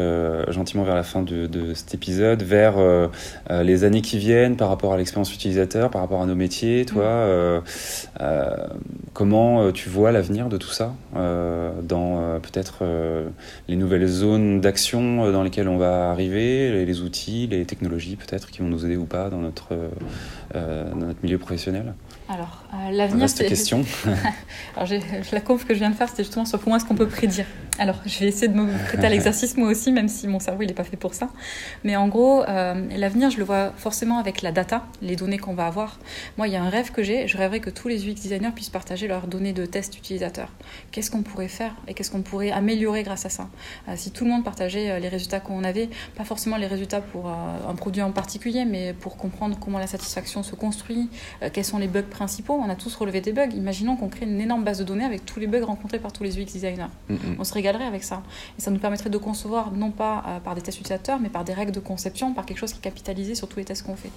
gentiment 0.49 0.83
vers 0.83 0.95
la 0.95 1.03
fin 1.03 1.23
de, 1.23 1.47
de 1.47 1.75
cet 1.75 1.95
épisode, 1.95 2.43
vers 2.43 2.77
les 3.51 3.85
années 3.85 4.01
qui 4.01 4.19
viennent 4.19 4.57
par 4.57 4.69
rapport 4.69 4.95
à 4.95 4.97
l'expérience 4.97 5.33
utilisateur, 5.33 5.91
par 5.91 6.01
rapport 6.01 6.23
à 6.23 6.27
nos 6.27 6.35
métiers, 6.35 6.85
toi, 6.87 7.63
comment 9.13 9.71
tu 9.73 9.89
vois 9.89 10.13
l'avenir 10.13 10.49
de 10.49 10.57
tout 10.57 10.71
ça 10.71 10.95
dans 11.15 12.41
peut-être 12.41 12.85
les 13.69 13.77
nouvelles 13.77 14.07
zones 14.07 14.61
d'action 14.61 15.31
dans 15.31 15.43
lesquelles 15.43 15.69
on 15.69 15.79
va 15.79 16.11
arriver, 16.11 16.73
les, 16.73 16.87
les 16.87 17.01
outils, 17.03 17.47
les 17.47 17.65
technologies 17.65 18.17
peut-être 18.17 18.51
qui 18.51 18.61
vont 18.61 18.69
nous 18.69 18.85
aider 18.85 18.97
ou 18.97 19.05
pas 19.05 19.29
dans 19.29 19.41
notre, 19.41 19.75
dans 20.57 21.07
notre 21.07 21.23
milieu 21.23 21.39
professionnel 21.39 21.95
alors, 22.29 22.65
euh, 22.75 22.91
l'avenir, 22.91 23.29
c'est. 23.29 23.47
question. 23.47 23.85
Alors, 24.77 24.89
la 25.33 25.41
conf 25.41 25.65
que 25.65 25.75
je 25.75 25.79
viens 25.79 25.91
de 25.91 25.95
faire, 25.95 26.09
c'était 26.09 26.25
justement 26.25 26.45
sur 26.45 26.61
comment 26.61 26.75
est-ce 26.77 26.85
qu'on 26.85 26.97
peut 26.97 27.07
prédire. 27.07 27.47
Alors, 27.79 27.97
je 28.05 28.19
vais 28.19 28.29
essayer 28.29 28.49
de 28.49 28.55
me 28.55 28.67
prêter 28.87 29.07
à 29.07 29.11
l'exercice 29.11 29.57
moi 29.57 29.69
aussi, 29.69 29.93
même 29.93 30.09
si 30.09 30.27
mon 30.27 30.41
cerveau 30.41 30.63
il 30.63 30.67
n'est 30.67 30.75
pas 30.75 30.83
fait 30.83 30.97
pour 30.97 31.15
ça. 31.15 31.29
Mais 31.85 31.95
en 31.95 32.09
gros, 32.09 32.43
euh, 32.43 32.89
l'avenir, 32.97 33.31
je 33.31 33.39
le 33.39 33.45
vois 33.45 33.73
forcément 33.77 34.19
avec 34.19 34.43
la 34.43 34.51
data, 34.51 34.87
les 35.03 35.15
données 35.15 35.39
qu'on 35.39 35.55
va 35.55 35.67
avoir. 35.67 36.01
Moi, 36.37 36.49
il 36.49 36.55
y 36.55 36.57
a 36.57 36.63
un 36.63 36.69
rêve 36.69 36.91
que 36.91 37.05
j'ai. 37.05 37.29
Je 37.29 37.37
rêverais 37.37 37.61
que 37.61 37.71
tous 37.71 37.87
les 37.87 38.09
UX 38.09 38.15
designers 38.15 38.51
puissent 38.53 38.71
partager 38.71 39.07
leurs 39.07 39.29
données 39.29 39.53
de 39.53 39.65
tests 39.65 39.97
utilisateurs. 39.97 40.49
Qu'est-ce 40.91 41.13
qu'on 41.13 41.23
pourrait 41.23 41.49
faire 41.49 41.77
et 41.87 41.95
qu'est-ce 41.95 42.11
qu'on 42.11 42.23
pourrait 42.23 42.51
améliorer 42.51 43.05
grâce 43.05 43.27
à 43.27 43.29
ça 43.29 43.49
euh, 43.89 43.93
Si 43.95 44.11
tout 44.11 44.25
le 44.25 44.31
monde 44.31 44.43
partageait 44.43 44.91
euh, 44.91 44.99
les 44.99 45.09
résultats 45.09 45.39
qu'on 45.39 45.63
avait, 45.63 45.91
pas 46.17 46.25
forcément 46.25 46.57
les 46.57 46.67
résultats 46.67 47.03
pour 47.03 47.29
un 47.29 47.75
produit 47.75 48.03
en 48.03 48.11
particulier, 48.11 48.65
mais 48.65 48.95
pour 48.95 49.17
comprendre 49.17 49.59
comment 49.61 49.79
la 49.79 49.87
satisfaction 49.87 50.43
se 50.47 50.55
construit, 50.55 51.09
quels 51.53 51.65
sont 51.65 51.79
les 51.79 51.89
bugs 51.89 52.03
principaux. 52.03 52.55
On 52.55 52.71
a 52.71 52.77
tous 52.77 52.95
relevé 52.97 53.21
des 53.21 53.33
bugs. 53.33 53.51
Imaginons 53.55 53.97
qu'on 53.97 54.09
crée 54.09 54.25
une 54.25 54.41
énorme 54.41 54.65
base 54.65 54.79
de 54.79 54.85
données 54.85 55.05
avec 55.05 55.27
tous 55.27 55.41
les 55.41 55.47
bugs 55.47 55.65
rencontrés 55.65 55.99
par 55.99 56.13
tous 56.13 56.23
les 56.23 56.39
UX 56.39 56.45
designers. 56.45 56.87
Mm-hmm. 57.11 57.17
On 57.39 57.45
serait 57.45 57.63
avec 57.75 58.05
ça. 58.05 58.23
Et 58.59 58.63
ça 58.63 58.71
nous 58.71 58.79
permettrait 58.79 59.11
de 59.11 59.19
concevoir 59.19 59.73
non 59.73 59.91
pas 59.91 60.25
euh, 60.27 60.41
par 60.41 60.55
des 60.55 60.61
tests 60.61 60.79
utilisateurs, 60.79 61.19
mais 61.21 61.29
par 61.29 61.45
des 61.45 61.53
règles 61.53 61.73
de 61.73 61.81
conception, 61.81 62.33
par 62.33 62.47
quelque 62.47 62.59
chose 62.59 62.73
qui 62.73 62.79
est 62.79 62.83
capitalisé 62.83 63.35
sur 63.35 63.49
tous 63.49 63.59
les 63.59 63.65
tests 63.65 63.85
qu'on 63.85 63.97
fait. 63.97 64.11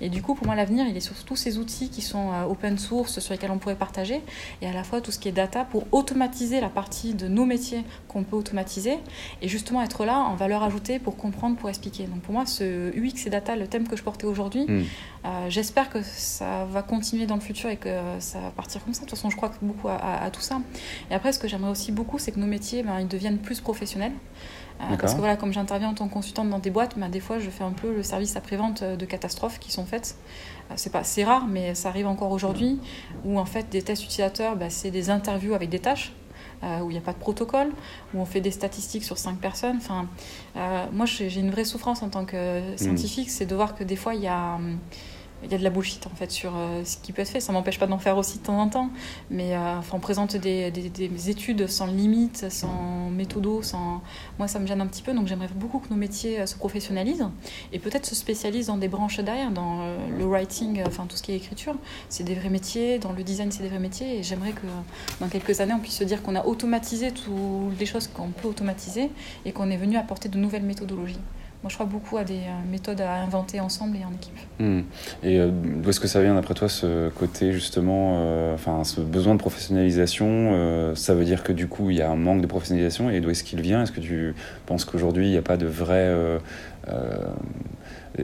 Et 0.00 0.08
du 0.08 0.22
coup, 0.22 0.34
pour 0.34 0.46
moi, 0.46 0.54
l'avenir, 0.54 0.86
il 0.88 0.96
est 0.96 1.00
sur 1.00 1.14
tous 1.24 1.36
ces 1.36 1.58
outils 1.58 1.88
qui 1.88 2.02
sont 2.02 2.32
euh, 2.32 2.44
open 2.44 2.78
source, 2.78 3.18
sur 3.18 3.32
lesquels 3.32 3.50
on 3.50 3.58
pourrait 3.58 3.76
partager, 3.76 4.20
et 4.60 4.66
à 4.66 4.72
la 4.72 4.84
fois 4.84 5.00
tout 5.00 5.10
ce 5.10 5.18
qui 5.18 5.28
est 5.28 5.32
data 5.32 5.64
pour 5.64 5.84
automatiser 5.92 6.60
la 6.60 6.68
partie 6.68 7.14
de 7.14 7.28
nos 7.28 7.44
métiers 7.44 7.82
qu'on 8.08 8.22
peut 8.22 8.36
automatiser, 8.36 8.98
et 9.40 9.48
justement 9.48 9.82
être 9.82 10.04
là 10.04 10.18
en 10.18 10.34
valeur 10.34 10.62
ajoutée 10.62 10.98
pour 10.98 11.16
comprendre, 11.16 11.56
pour 11.56 11.68
expliquer. 11.68 12.04
Donc 12.04 12.20
pour 12.20 12.34
moi, 12.34 12.46
ce 12.46 12.90
UX 12.96 13.26
et 13.26 13.30
data, 13.30 13.56
le 13.56 13.66
thème 13.66 13.88
que 13.88 13.96
je 13.96 14.02
portais 14.02 14.26
aujourd'hui, 14.26 14.66
euh, 14.68 15.46
j'espère 15.48 15.71
que 15.72 16.02
ça 16.02 16.64
va 16.66 16.82
continuer 16.82 17.26
dans 17.26 17.34
le 17.34 17.40
futur 17.40 17.70
et 17.70 17.76
que 17.76 17.88
ça 18.18 18.40
va 18.40 18.50
partir 18.50 18.84
comme 18.84 18.94
ça. 18.94 19.00
De 19.00 19.06
toute 19.06 19.16
façon, 19.16 19.30
je 19.30 19.36
crois 19.36 19.50
beaucoup 19.60 19.88
à, 19.88 20.30
tout 20.30 20.40
ça. 20.40 20.60
Et 21.10 21.14
après, 21.14 21.32
ce 21.32 21.38
que 21.38 21.48
j'aimerais 21.48 21.70
aussi 21.70 21.92
beaucoup, 21.92 22.18
c'est 22.18 22.32
que 22.32 22.40
nos 22.40 22.46
métiers, 22.46 22.82
ben, 22.82 23.00
ils 23.00 23.08
deviennent 23.08 23.38
plus 23.38 23.60
professionnels. 23.60 24.12
Euh, 24.80 24.96
parce 24.96 25.14
que 25.14 25.18
voilà, 25.18 25.36
comme 25.36 25.52
j'interviens 25.52 25.90
en 25.90 25.94
tant 25.94 26.08
que 26.08 26.12
consultante 26.12 26.48
dans 26.48 26.58
des 26.58 26.70
boîtes, 26.70 26.98
ben, 26.98 27.08
des 27.08 27.20
fois 27.20 27.38
je 27.38 27.50
fais 27.50 27.62
un 27.62 27.72
peu 27.72 27.94
le 27.94 28.02
service 28.02 28.36
après-vente 28.36 28.82
euh, 28.82 28.96
de 28.96 29.04
catastrophes 29.04 29.58
qui 29.58 29.70
sont 29.70 29.84
faites. 29.84 30.16
Euh, 30.70 30.74
c'est 30.76 30.90
pas, 30.90 31.04
c'est 31.04 31.24
rare, 31.24 31.46
mais 31.46 31.74
ça 31.74 31.88
arrive 31.88 32.06
encore 32.06 32.32
aujourd'hui, 32.32 32.80
où 33.24 33.38
en 33.38 33.44
fait 33.44 33.68
des 33.70 33.82
tests 33.82 34.02
utilisateurs, 34.02 34.56
ben, 34.56 34.70
c'est 34.70 34.90
des 34.90 35.10
interviews 35.10 35.54
avec 35.54 35.68
des 35.68 35.78
tâches. 35.78 36.12
où 36.62 36.90
il 36.90 36.92
n'y 36.92 36.98
a 36.98 37.02
pas 37.02 37.12
de 37.12 37.18
protocole, 37.18 37.70
où 38.14 38.20
on 38.20 38.24
fait 38.24 38.40
des 38.40 38.52
statistiques 38.52 39.02
sur 39.02 39.18
cinq 39.18 39.38
personnes. 39.38 39.78
Enfin, 39.78 40.06
moi, 40.92 41.06
j'ai 41.06 41.40
une 41.40 41.50
vraie 41.50 41.64
souffrance 41.64 42.02
en 42.02 42.08
tant 42.08 42.24
que 42.24 42.60
hmm. 42.60 42.78
scientifique, 42.78 43.30
c'est 43.30 43.46
de 43.46 43.54
voir 43.54 43.74
que 43.74 43.82
des 43.82 43.96
fois, 43.96 44.14
il 44.14 44.22
y 44.22 44.28
a, 44.28 44.54
hum, 44.54 44.78
il 45.44 45.50
y 45.50 45.54
a 45.54 45.58
de 45.58 45.64
la 45.64 45.70
bullshit 45.70 46.06
en 46.06 46.14
fait 46.14 46.30
sur 46.30 46.52
euh, 46.56 46.84
ce 46.84 46.96
qui 46.96 47.12
peut 47.12 47.22
être 47.22 47.28
fait. 47.28 47.40
Ça 47.40 47.52
m'empêche 47.52 47.78
pas 47.78 47.86
d'en 47.86 47.98
faire 47.98 48.16
aussi 48.16 48.38
de 48.38 48.44
temps 48.44 48.58
en 48.58 48.68
temps, 48.68 48.90
mais 49.30 49.54
euh, 49.54 49.78
enfin, 49.78 49.96
on 49.96 50.00
présente 50.00 50.36
des, 50.36 50.70
des, 50.70 51.30
études 51.30 51.66
sans 51.66 51.86
limite, 51.86 52.50
sans 52.50 53.10
méthodo, 53.10 53.62
sans. 53.62 54.02
Moi, 54.38 54.48
ça 54.48 54.58
me 54.58 54.66
gêne 54.66 54.80
un 54.80 54.86
petit 54.86 55.02
peu, 55.02 55.12
donc 55.12 55.26
j'aimerais 55.26 55.48
beaucoup 55.54 55.78
que 55.78 55.88
nos 55.90 55.96
métiers 55.96 56.40
euh, 56.40 56.46
se 56.46 56.56
professionnalisent 56.56 57.28
et 57.72 57.78
peut-être 57.78 58.06
se 58.06 58.14
spécialisent 58.14 58.66
dans 58.66 58.76
des 58.76 58.88
branches 58.88 59.20
derrière, 59.20 59.50
dans 59.50 59.82
le 60.18 60.24
writing, 60.24 60.82
enfin 60.86 61.06
tout 61.06 61.16
ce 61.16 61.22
qui 61.22 61.32
est 61.32 61.36
écriture. 61.36 61.74
C'est 62.08 62.24
des 62.24 62.34
vrais 62.34 62.50
métiers, 62.50 62.98
dans 62.98 63.12
le 63.12 63.22
design, 63.22 63.50
c'est 63.50 63.62
des 63.62 63.68
vrais 63.68 63.78
métiers, 63.78 64.18
et 64.18 64.22
j'aimerais 64.22 64.52
que 64.52 64.66
dans 65.20 65.28
quelques 65.28 65.60
années, 65.60 65.74
on 65.74 65.80
puisse 65.80 65.96
se 65.96 66.04
dire 66.04 66.22
qu'on 66.22 66.36
a 66.36 66.44
automatisé 66.44 67.12
toutes 67.12 67.78
les 67.78 67.86
choses 67.86 68.08
qu'on 68.08 68.28
peut 68.28 68.48
automatiser 68.48 69.10
et 69.44 69.52
qu'on 69.52 69.70
est 69.70 69.76
venu 69.76 69.96
apporter 69.96 70.28
de 70.28 70.38
nouvelles 70.38 70.62
méthodologies. 70.62 71.18
Moi, 71.62 71.70
je 71.70 71.76
crois 71.76 71.86
beaucoup 71.86 72.16
à 72.16 72.24
des 72.24 72.38
euh, 72.38 72.70
méthodes 72.70 73.00
à 73.00 73.14
inventer 73.14 73.60
ensemble 73.60 73.96
et 73.96 74.04
en 74.04 74.12
équipe. 74.12 74.34
Hmm. 74.58 74.80
Et 75.22 75.38
euh, 75.38 75.48
d'où 75.52 75.90
est-ce 75.90 76.00
que 76.00 76.08
ça 76.08 76.20
vient, 76.20 76.34
d'après 76.34 76.54
toi, 76.54 76.68
ce 76.68 77.08
côté, 77.10 77.52
justement, 77.52 78.14
euh, 78.16 78.54
enfin, 78.54 78.82
ce 78.82 79.00
besoin 79.00 79.34
de 79.34 79.38
professionnalisation 79.38 80.92
Ça 80.96 81.14
veut 81.14 81.24
dire 81.24 81.44
que, 81.44 81.52
du 81.52 81.68
coup, 81.68 81.90
il 81.90 81.98
y 81.98 82.02
a 82.02 82.10
un 82.10 82.16
manque 82.16 82.40
de 82.40 82.48
professionnalisation. 82.48 83.10
Et 83.10 83.20
d'où 83.20 83.30
est-ce 83.30 83.44
qu'il 83.44 83.60
vient? 83.60 83.82
Est-ce 83.84 83.92
que 83.92 84.00
tu 84.00 84.34
penses 84.66 84.84
qu'aujourd'hui, 84.84 85.26
il 85.26 85.30
n'y 85.30 85.36
a 85.36 85.42
pas 85.42 85.56
de 85.56 85.66
vrai 85.66 86.12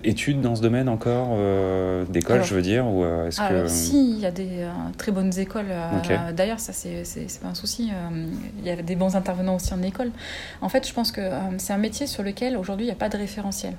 études 0.05 0.41
dans 0.41 0.55
ce 0.55 0.63
domaine 0.63 0.89
encore 0.89 1.31
euh, 1.33 2.05
d'école 2.09 2.45
je 2.45 2.55
veux 2.55 2.63
dire 2.63 2.87
ou 2.87 3.05
euh, 3.05 3.29
est-ce 3.29 3.41
que 3.41 3.69
si 3.69 4.13
il 4.13 4.21
y 4.21 4.27
a 4.27 4.31
des 4.31 4.61
euh, 4.61 4.71
très 4.97 5.13
bonnes 5.13 5.37
écoles 5.39 5.67
d'ailleurs 6.35 6.61
ça 6.61 6.73
c'est 6.73 7.05
c'est 7.05 7.41
pas 7.41 7.49
un 7.49 7.55
souci 7.55 7.91
il 8.59 8.67
y 8.67 8.71
a 8.71 8.77
des 8.77 8.97
bons 8.97 9.17
intervenants 9.17 9.57
aussi 9.57 9.73
en 9.73 9.83
école. 9.83 10.11
En 10.61 10.69
fait 10.69 10.87
je 10.87 10.93
pense 10.93 11.13
que 11.13 11.23
c'est 11.59 11.73
un 11.73 11.79
métier 11.79 12.07
sur 12.07 12.23
lequel 12.23 12.57
aujourd'hui 12.57 12.87
il 12.87 12.89
n'y 12.89 12.93
a 12.93 12.99
pas 12.99 13.09
de 13.09 13.17
référentiel 13.17 13.75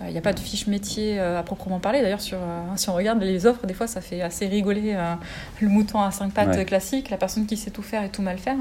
il 0.00 0.10
n'y 0.10 0.18
a 0.18 0.20
pas 0.20 0.32
de 0.32 0.40
fiche 0.40 0.66
métier 0.66 1.18
à 1.18 1.42
proprement 1.42 1.80
parler. 1.80 2.02
D'ailleurs, 2.02 2.20
sur, 2.20 2.38
si 2.76 2.88
on 2.88 2.94
regarde 2.94 3.22
les 3.22 3.46
offres, 3.46 3.66
des 3.66 3.74
fois, 3.74 3.86
ça 3.86 4.00
fait 4.00 4.22
assez 4.22 4.46
rigoler 4.46 4.96
le 5.60 5.68
mouton 5.68 6.00
à 6.00 6.10
cinq 6.10 6.32
pattes 6.32 6.64
classique, 6.66 7.10
la 7.10 7.16
personne 7.16 7.46
qui 7.46 7.56
sait 7.56 7.70
tout 7.70 7.82
faire 7.82 8.02
et 8.02 8.08
tout 8.08 8.22
mal 8.22 8.38
faire. 8.38 8.56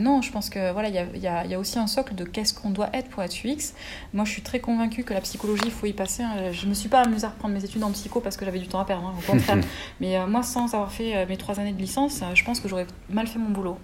non, 0.00 0.22
je 0.22 0.32
pense 0.32 0.50
que 0.50 0.72
voilà, 0.72 0.88
il 0.88 0.94
y 0.94 1.26
a, 1.26 1.46
y 1.46 1.54
a, 1.54 1.58
aussi 1.58 1.78
un 1.78 1.86
socle 1.86 2.14
de 2.14 2.24
qu'est-ce 2.24 2.54
qu'on 2.54 2.70
doit 2.70 2.90
être 2.92 3.08
pour 3.08 3.22
être 3.22 3.34
UX. 3.44 3.74
Moi, 4.12 4.24
je 4.24 4.30
suis 4.30 4.42
très 4.42 4.60
convaincue 4.60 5.04
que 5.04 5.14
la 5.14 5.20
psychologie, 5.20 5.64
il 5.66 5.72
faut 5.72 5.86
y 5.86 5.92
passer. 5.92 6.22
Hein. 6.22 6.52
Je 6.52 6.66
me 6.66 6.74
suis 6.74 6.88
pas 6.88 7.02
amusée 7.02 7.26
à 7.26 7.30
reprendre 7.30 7.54
mes 7.54 7.64
études 7.64 7.84
en 7.84 7.90
psycho 7.90 8.20
parce 8.20 8.36
que 8.36 8.44
j'avais 8.44 8.58
du 8.58 8.68
temps 8.68 8.80
à 8.80 8.84
perdre, 8.84 9.06
hein, 9.06 9.14
au 9.18 9.32
contraire. 9.32 9.58
Mais 10.00 10.26
moi, 10.26 10.42
sans 10.42 10.74
avoir 10.74 10.92
fait 10.92 11.26
mes 11.26 11.36
trois 11.36 11.60
années 11.60 11.72
de 11.72 11.80
licence, 11.80 12.22
je 12.34 12.44
pense 12.44 12.60
que 12.60 12.68
j'aurais 12.68 12.86
mal 13.10 13.26
fait 13.26 13.38
mon 13.38 13.50
boulot 13.50 13.78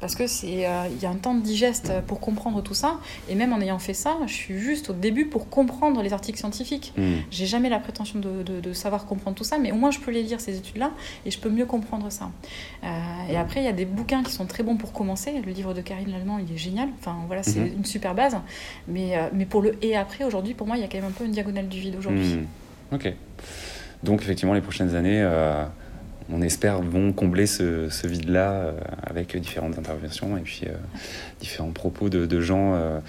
parce 0.00 0.14
que 0.14 0.26
c'est 0.26 0.66
euh, 0.66 0.88
il 0.90 1.02
y 1.02 1.06
a 1.06 1.10
un 1.10 1.16
temps 1.16 1.34
de 1.34 1.40
digeste 1.40 1.92
pour 2.06 2.20
comprendre 2.20 2.62
tout 2.62 2.74
ça 2.74 2.98
et 3.28 3.34
même 3.34 3.52
en 3.52 3.60
ayant 3.60 3.78
fait 3.78 3.94
ça 3.94 4.16
je 4.26 4.32
suis 4.32 4.58
juste 4.58 4.90
au 4.90 4.92
début 4.92 5.26
pour 5.26 5.48
comprendre 5.48 5.97
les 6.02 6.12
articles 6.12 6.38
scientifiques. 6.38 6.92
Hmm. 6.96 7.18
j'ai 7.30 7.46
jamais 7.46 7.68
la 7.68 7.78
prétention 7.78 8.18
de, 8.18 8.42
de, 8.42 8.72
savoir 8.72 9.06
comprendre 9.06 9.36
tout 9.36 9.44
ça 9.44 9.58
mais 9.58 9.72
au 9.72 9.76
moins 9.76 9.90
je 9.90 9.98
peux 9.98 10.10
les 10.10 10.22
lire 10.22 10.40
ces 10.40 10.56
études 10.56 10.76
là 10.76 10.90
et 11.24 11.30
je 11.30 11.38
peux 11.38 11.48
mieux 11.48 11.66
comprendre 11.66 12.10
ça. 12.10 12.30
Euh, 12.84 12.86
et 13.30 13.36
après 13.36 13.60
il 13.60 13.64
y 13.64 13.68
a 13.68 13.72
des 13.72 13.84
bouquins 13.84 14.22
qui 14.22 14.32
sont 14.32 14.46
très 14.46 14.62
bons 14.62 14.76
pour 14.76 14.92
commencer. 14.92 15.32
Le 15.44 15.52
livre 15.52 15.74
de 15.74 15.80
Karine 15.80 16.10
Lallemand 16.10 16.38
il 16.38 16.52
est 16.52 16.58
génial. 16.58 16.88
Enfin 16.98 17.16
voilà 17.26 17.42
c'est 17.42 17.60
hmm. 17.60 17.78
une 17.78 17.84
super 17.84 18.14
base. 18.14 18.36
Mais 18.86 19.16
euh, 19.16 19.28
mais 19.32 19.46
pour 19.46 19.62
le 19.62 19.76
et 19.82 19.96
après 19.96 20.24
aujourd'hui 20.24 20.54
pour 20.54 20.66
moi 20.66 20.76
il 20.76 20.80
y 20.80 20.84
a 20.84 20.88
quand 20.88 20.98
même 20.98 21.08
un 21.08 21.12
peu 21.12 21.24
une 21.24 21.32
diagonale 21.32 21.68
du 21.68 21.80
vide 21.80 21.96
aujourd'hui. 21.98 22.34
Hmm. 22.34 22.94
ok. 22.94 23.12
Donc 24.02 24.22
effectivement 24.22 24.54
les 24.54 24.60
prochaines 24.60 24.94
années 24.94 25.22
on 26.32 26.42
espère, 26.42 26.80
vont 26.82 27.12
combler 27.12 27.46
ce, 27.46 28.06
vide-là 28.06 28.50
euh, 28.50 28.72
avec 29.02 29.36
différentes 29.36 29.78
interventions 29.78 30.36
et 30.36 30.40
puis 30.40 30.62
euh, 30.66 30.72
différents 31.40 31.70
propos 31.70 32.08
de, 32.08 32.40
gens 32.40 32.74
euh, 32.74 33.00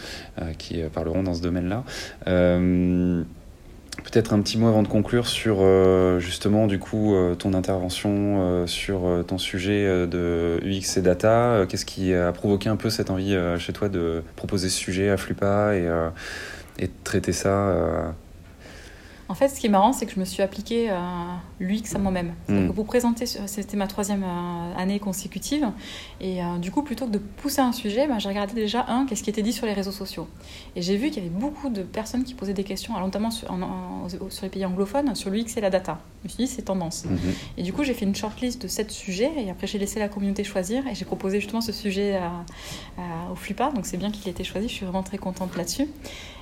qui 0.58 0.82
parleront 0.94 1.24
dans 1.24 1.34
ce 1.34 1.42
domaine-là. 1.42 1.84
Peut-être 4.04 4.32
un 4.34 4.40
petit 4.40 4.58
mot 4.58 4.68
avant 4.70 4.82
de 4.82 4.88
conclure 4.88 5.28
sur 5.28 5.58
justement 6.20 6.68
du 6.68 6.80
coup 6.80 7.14
ton 7.38 7.54
intervention 7.54 8.66
sur 8.66 9.02
ton 9.28 9.38
sujet 9.38 10.08
de 10.08 10.58
UX 10.64 10.98
et 10.98 11.02
data. 11.02 11.66
Qu'est-ce 11.68 11.86
qui 11.86 12.14
a 12.14 12.32
provoqué 12.32 12.70
un 12.70 12.78
peu 12.78 12.90
cette 12.90 13.10
envie 13.10 13.38
chez 13.58 13.74
toi 13.74 13.90
de 13.90 14.24
proposer 14.38 14.70
ce 14.70 14.78
sujet 14.78 15.10
à 15.10 15.18
Flupa 15.18 15.76
et, 15.76 15.86
et 16.80 16.88
de 16.88 16.94
traiter 17.04 17.34
ça 17.34 18.16
en 19.30 19.36
fait, 19.36 19.48
ce 19.48 19.60
qui 19.60 19.68
est 19.68 19.70
marrant, 19.70 19.94
c'est 19.94 20.08
que 20.08 20.12
je 20.12 20.20
me 20.20 20.26
suis 20.26 20.42
appliquée 20.42 20.90
à 20.90 21.40
l'UX 21.60 21.94
à 21.94 22.00
moi-même. 22.00 22.34
Mm. 22.48 22.72
Pour 22.72 22.86
présenter, 22.86 23.28
c'était 23.28 23.78
ma 23.78 23.86
troisième 23.86 24.24
euh, 24.24 24.76
année 24.76 25.00
consécutive. 25.00 25.70
Et 26.20 26.44
euh, 26.44 26.58
du 26.58 26.72
coup, 26.72 26.82
plutôt 26.82 27.06
que 27.06 27.12
de 27.12 27.20
pousser 27.20 27.62
un 27.62 27.72
sujet, 27.72 28.08
ben, 28.08 28.18
j'ai 28.18 28.28
regardé 28.28 28.56
déjà, 28.56 28.86
un, 28.88 29.06
qu'est-ce 29.06 29.22
qui 29.22 29.30
était 29.30 29.44
dit 29.44 29.54
sur 29.54 29.68
les 29.68 29.74
réseaux 29.74 29.92
sociaux. 29.92 30.28
Et 30.76 30.82
j'ai 30.82 30.98
vu 30.98 31.12
qu'il 31.12 31.24
y 31.24 31.28
avait 31.28 31.36
beaucoup 31.36 31.70
de 31.70 31.84
personnes 31.84 32.24
qui 32.24 32.34
posaient 32.34 32.56
des 32.56 32.64
questions, 32.64 33.00
notamment 33.00 33.30
sur, 33.30 33.56
sur 34.30 34.44
les 34.44 34.50
pays 34.50 34.66
anglophones, 34.66 35.14
sur 35.14 35.30
l'UX 35.30 35.58
et 35.58 35.62
la 35.62 35.70
data. 35.70 36.00
Je 36.24 36.28
me 36.28 36.30
suis 36.30 36.46
dit, 36.46 36.52
c'est 36.52 36.64
tendance. 36.64 37.06
Mm-hmm. 37.06 37.60
Et 37.60 37.64
du 37.64 37.72
coup, 37.72 37.84
j'ai 37.84 37.94
fait 37.94 38.06
une 38.06 38.16
shortlist 38.16 38.64
de 38.64 38.68
sept 38.68 38.90
sujets. 38.90 39.32
Et 39.38 39.52
après, 39.52 39.68
j'ai 39.68 39.78
laissé 39.78 40.00
la 40.00 40.10
communauté 40.10 40.44
choisir. 40.44 40.88
Et 40.88 40.96
j'ai 40.96 41.06
proposé 41.06 41.40
justement 41.40 41.62
ce 41.62 41.72
sujet 41.72 42.20
au 43.32 43.36
FLUPA. 43.36 43.74
Donc, 43.74 43.86
c'est 43.86 43.98
bien 43.98 44.10
qu'il 44.10 44.28
ait 44.28 44.32
été 44.32 44.44
choisi. 44.44 44.68
Je 44.68 44.74
suis 44.74 44.86
vraiment 44.86 45.04
très 45.04 45.20
contente 45.20 45.56
là-dessus. 45.56 45.88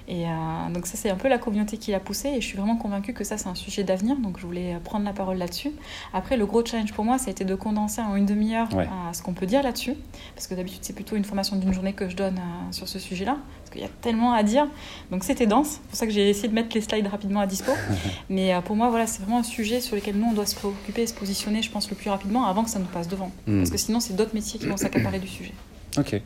Et 0.07 0.25
euh, 0.25 0.29
donc 0.73 0.87
ça, 0.87 0.95
c'est 0.95 1.09
un 1.09 1.15
peu 1.15 1.27
la 1.27 1.37
communauté 1.37 1.77
qui 1.77 1.91
l'a 1.91 1.99
poussé 1.99 2.29
et 2.29 2.41
je 2.41 2.45
suis 2.45 2.57
vraiment 2.57 2.77
convaincue 2.77 3.13
que 3.13 3.23
ça, 3.23 3.37
c'est 3.37 3.49
un 3.49 3.55
sujet 3.55 3.83
d'avenir. 3.83 4.15
Donc 4.17 4.39
je 4.39 4.45
voulais 4.45 4.77
prendre 4.83 5.03
la 5.03 5.13
parole 5.13 5.37
là-dessus. 5.37 5.71
Après, 6.13 6.37
le 6.37 6.45
gros 6.45 6.65
challenge 6.65 6.93
pour 6.93 7.03
moi, 7.03 7.17
ça 7.17 7.27
a 7.27 7.31
été 7.31 7.43
de 7.43 7.55
condenser 7.55 8.01
en 8.01 8.15
une 8.15 8.25
demi-heure 8.25 8.69
à 8.77 9.13
ce 9.13 9.21
qu'on 9.21 9.33
peut 9.33 9.45
dire 9.45 9.63
là-dessus. 9.63 9.95
Parce 10.35 10.47
que 10.47 10.55
d'habitude, 10.55 10.79
c'est 10.81 10.93
plutôt 10.93 11.15
une 11.15 11.25
formation 11.25 11.57
d'une 11.57 11.73
journée 11.73 11.93
que 11.93 12.07
je 12.09 12.15
donne 12.15 12.37
euh, 12.37 12.71
sur 12.71 12.87
ce 12.87 12.99
sujet-là. 12.99 13.37
Parce 13.59 13.71
qu'il 13.71 13.81
y 13.81 13.85
a 13.85 13.89
tellement 14.01 14.33
à 14.33 14.43
dire. 14.43 14.67
Donc 15.11 15.23
c'était 15.23 15.45
dense. 15.45 15.71
C'est 15.71 15.89
pour 15.89 15.95
ça 15.95 16.05
que 16.05 16.13
j'ai 16.13 16.29
essayé 16.29 16.47
de 16.47 16.53
mettre 16.53 16.69
les 16.73 16.81
slides 16.81 17.07
rapidement 17.07 17.41
à 17.41 17.47
dispo. 17.47 17.71
Mais 18.29 18.53
euh, 18.53 18.61
pour 18.61 18.75
moi, 18.75 18.89
voilà, 18.89 19.07
c'est 19.07 19.21
vraiment 19.21 19.39
un 19.39 19.43
sujet 19.43 19.81
sur 19.81 19.95
lequel 19.95 20.15
nous, 20.15 20.27
on 20.27 20.33
doit 20.33 20.45
se 20.45 20.55
préoccuper 20.55 21.01
et 21.01 21.07
se 21.07 21.13
positionner, 21.13 21.61
je 21.61 21.69
pense, 21.69 21.89
le 21.89 21.95
plus 21.95 22.09
rapidement 22.09 22.45
avant 22.45 22.63
que 22.63 22.69
ça 22.69 22.79
nous 22.79 22.85
passe 22.85 23.09
devant. 23.09 23.31
Hmm. 23.45 23.57
Parce 23.57 23.71
que 23.71 23.77
sinon, 23.77 23.99
c'est 23.99 24.15
d'autres 24.15 24.33
métiers 24.33 24.59
qui 24.59 24.67
vont 24.67 24.77
s'accaparer 24.77 25.19
du 25.19 25.27
sujet. 25.27 25.53
Ok. 25.97 26.21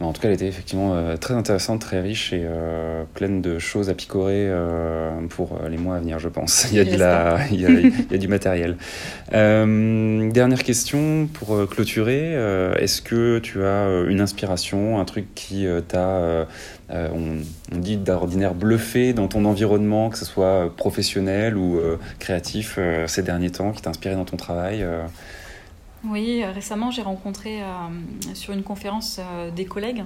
En 0.00 0.12
tout 0.12 0.20
cas, 0.20 0.28
elle 0.28 0.34
était 0.34 0.48
effectivement 0.48 0.94
euh, 0.94 1.16
très 1.16 1.34
intéressante, 1.34 1.80
très 1.80 2.00
riche 2.00 2.32
et 2.32 2.42
euh, 2.44 3.04
pleine 3.14 3.40
de 3.40 3.58
choses 3.58 3.90
à 3.90 3.94
picorer 3.94 4.48
euh, 4.48 5.10
pour 5.28 5.60
les 5.68 5.76
mois 5.76 5.96
à 5.96 6.00
venir, 6.00 6.18
je 6.18 6.28
pense. 6.28 6.66
Il 6.72 6.78
y 6.78 6.80
a, 6.80 6.84
de 6.84 6.96
la, 6.96 7.38
il 7.50 7.60
y 7.60 7.66
a, 7.66 7.70
il 7.70 8.10
y 8.10 8.14
a 8.14 8.18
du 8.18 8.28
matériel. 8.28 8.76
dernière 9.30 10.62
question 10.62 11.28
pour 11.32 11.68
clôturer. 11.68 12.32
Est-ce 12.78 13.02
que 13.02 13.38
tu 13.38 13.62
as 13.64 14.04
une 14.08 14.20
inspiration, 14.20 14.98
un 14.98 15.04
truc 15.04 15.26
qui 15.34 15.66
t'a, 15.88 16.46
on, 16.90 17.38
on, 17.72 17.78
dit 17.78 17.96
d'ordinaire, 17.96 18.54
bluffé 18.54 19.12
dans 19.12 19.28
ton 19.28 19.44
environnement, 19.44 20.10
que 20.10 20.18
ce 20.18 20.24
soit 20.24 20.72
professionnel 20.76 21.56
ou 21.56 21.80
créatif 22.18 22.78
ces 23.06 23.22
derniers 23.22 23.50
temps, 23.50 23.72
qui 23.72 23.82
t'a 23.82 23.90
inspiré 23.90 24.14
dans 24.14 24.24
ton 24.24 24.36
travail 24.36 24.84
Oui, 26.04 26.44
récemment 26.44 26.90
j'ai 26.90 27.02
rencontré 27.02 27.60
sur 28.34 28.52
une 28.52 28.64
conférence 28.64 29.20
des 29.54 29.64
collègues 29.64 30.02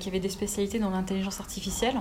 qui 0.00 0.08
avaient 0.08 0.18
des 0.18 0.28
spécialités 0.28 0.80
dans 0.80 0.90
l'intelligence 0.90 1.38
artificielle. 1.38 1.94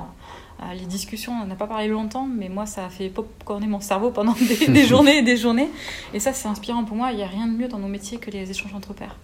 les 0.73 0.85
discussions, 0.85 1.33
on 1.33 1.45
n'a 1.45 1.55
pas 1.55 1.67
parlé 1.67 1.87
longtemps, 1.87 2.25
mais 2.25 2.49
moi 2.49 2.65
ça 2.65 2.85
a 2.85 2.89
fait 2.89 3.09
popcorner 3.09 3.67
mon 3.67 3.81
cerveau 3.81 4.09
pendant 4.09 4.33
des, 4.59 4.67
des 4.67 4.85
journées 4.87 5.19
et 5.19 5.21
des 5.21 5.37
journées. 5.37 5.69
Et 6.13 6.19
ça 6.19 6.33
c'est 6.33 6.47
inspirant 6.47 6.83
pour 6.85 6.97
moi, 6.97 7.11
il 7.11 7.17
n'y 7.17 7.23
a 7.23 7.27
rien 7.27 7.45
de 7.45 7.53
mieux 7.53 7.67
dans 7.67 7.79
nos 7.79 7.87
métiers 7.87 8.17
que 8.17 8.31
les 8.31 8.49
échanges 8.49 8.73
entre 8.73 8.93
pairs. 8.93 9.15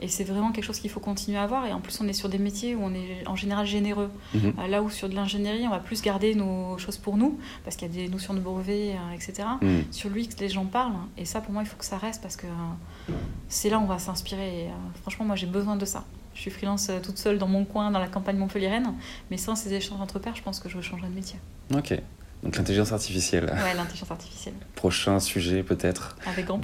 Et 0.00 0.08
c'est 0.08 0.24
vraiment 0.24 0.52
quelque 0.52 0.64
chose 0.64 0.78
qu'il 0.78 0.90
faut 0.90 1.00
continuer 1.00 1.38
à 1.38 1.42
avoir. 1.42 1.66
Et 1.66 1.72
en 1.72 1.80
plus, 1.80 2.00
on 2.00 2.08
est 2.08 2.12
sur 2.12 2.28
des 2.28 2.38
métiers 2.38 2.74
où 2.74 2.80
on 2.82 2.94
est 2.94 3.26
en 3.26 3.36
général 3.36 3.66
généreux. 3.66 4.10
Mhm. 4.34 4.54
Euh, 4.58 4.66
là 4.68 4.82
où 4.82 4.90
sur 4.90 5.08
de 5.08 5.14
l'ingénierie, 5.14 5.66
on 5.66 5.70
va 5.70 5.80
plus 5.80 6.02
garder 6.02 6.34
nos 6.34 6.78
choses 6.78 6.96
pour 6.96 7.16
nous, 7.16 7.38
parce 7.64 7.76
qu'il 7.76 7.88
y 7.88 7.90
a 7.90 8.06
des 8.06 8.08
notions 8.08 8.34
de 8.34 8.40
brevet, 8.40 8.94
euh, 8.94 9.14
etc. 9.14 9.48
Mhm. 9.60 9.84
Sur 9.90 10.10
l'UX, 10.10 10.28
les 10.40 10.48
gens 10.48 10.66
parlent. 10.66 10.92
Et 11.16 11.24
ça, 11.24 11.40
pour 11.40 11.52
moi, 11.52 11.62
il 11.62 11.66
faut 11.66 11.76
que 11.76 11.84
ça 11.84 11.98
reste, 11.98 12.22
parce 12.22 12.36
que 12.36 12.46
euh, 12.46 13.12
c'est 13.48 13.70
là 13.70 13.78
où 13.78 13.82
on 13.82 13.86
va 13.86 13.98
s'inspirer. 13.98 14.68
franchement, 15.02 15.24
moi, 15.24 15.36
j'ai 15.36 15.46
besoin 15.46 15.76
de 15.76 15.84
ça. 15.84 16.04
Je 16.34 16.42
suis 16.42 16.50
freelance 16.50 16.90
toute 17.02 17.18
seule 17.18 17.38
dans 17.38 17.48
mon 17.48 17.64
coin, 17.64 17.90
dans 17.90 17.98
la 17.98 18.06
campagne 18.06 18.36
montpelliéraine. 18.36 18.94
Mais 19.30 19.36
sans 19.36 19.56
ces 19.56 19.72
échanges 19.72 20.00
entre 20.00 20.20
pairs, 20.20 20.36
je 20.36 20.42
pense 20.42 20.60
que 20.60 20.68
je 20.68 20.80
changerais 20.80 21.08
de 21.08 21.14
métier. 21.14 21.38
Ok. 21.74 22.00
Donc 22.42 22.56
l'intelligence 22.56 22.92
artificielle. 22.92 23.44
Ouais, 23.44 23.74
l'intelligence 23.74 24.10
artificielle. 24.10 24.54
Prochain 24.74 25.18
sujet 25.18 25.62
peut-être 25.62 26.16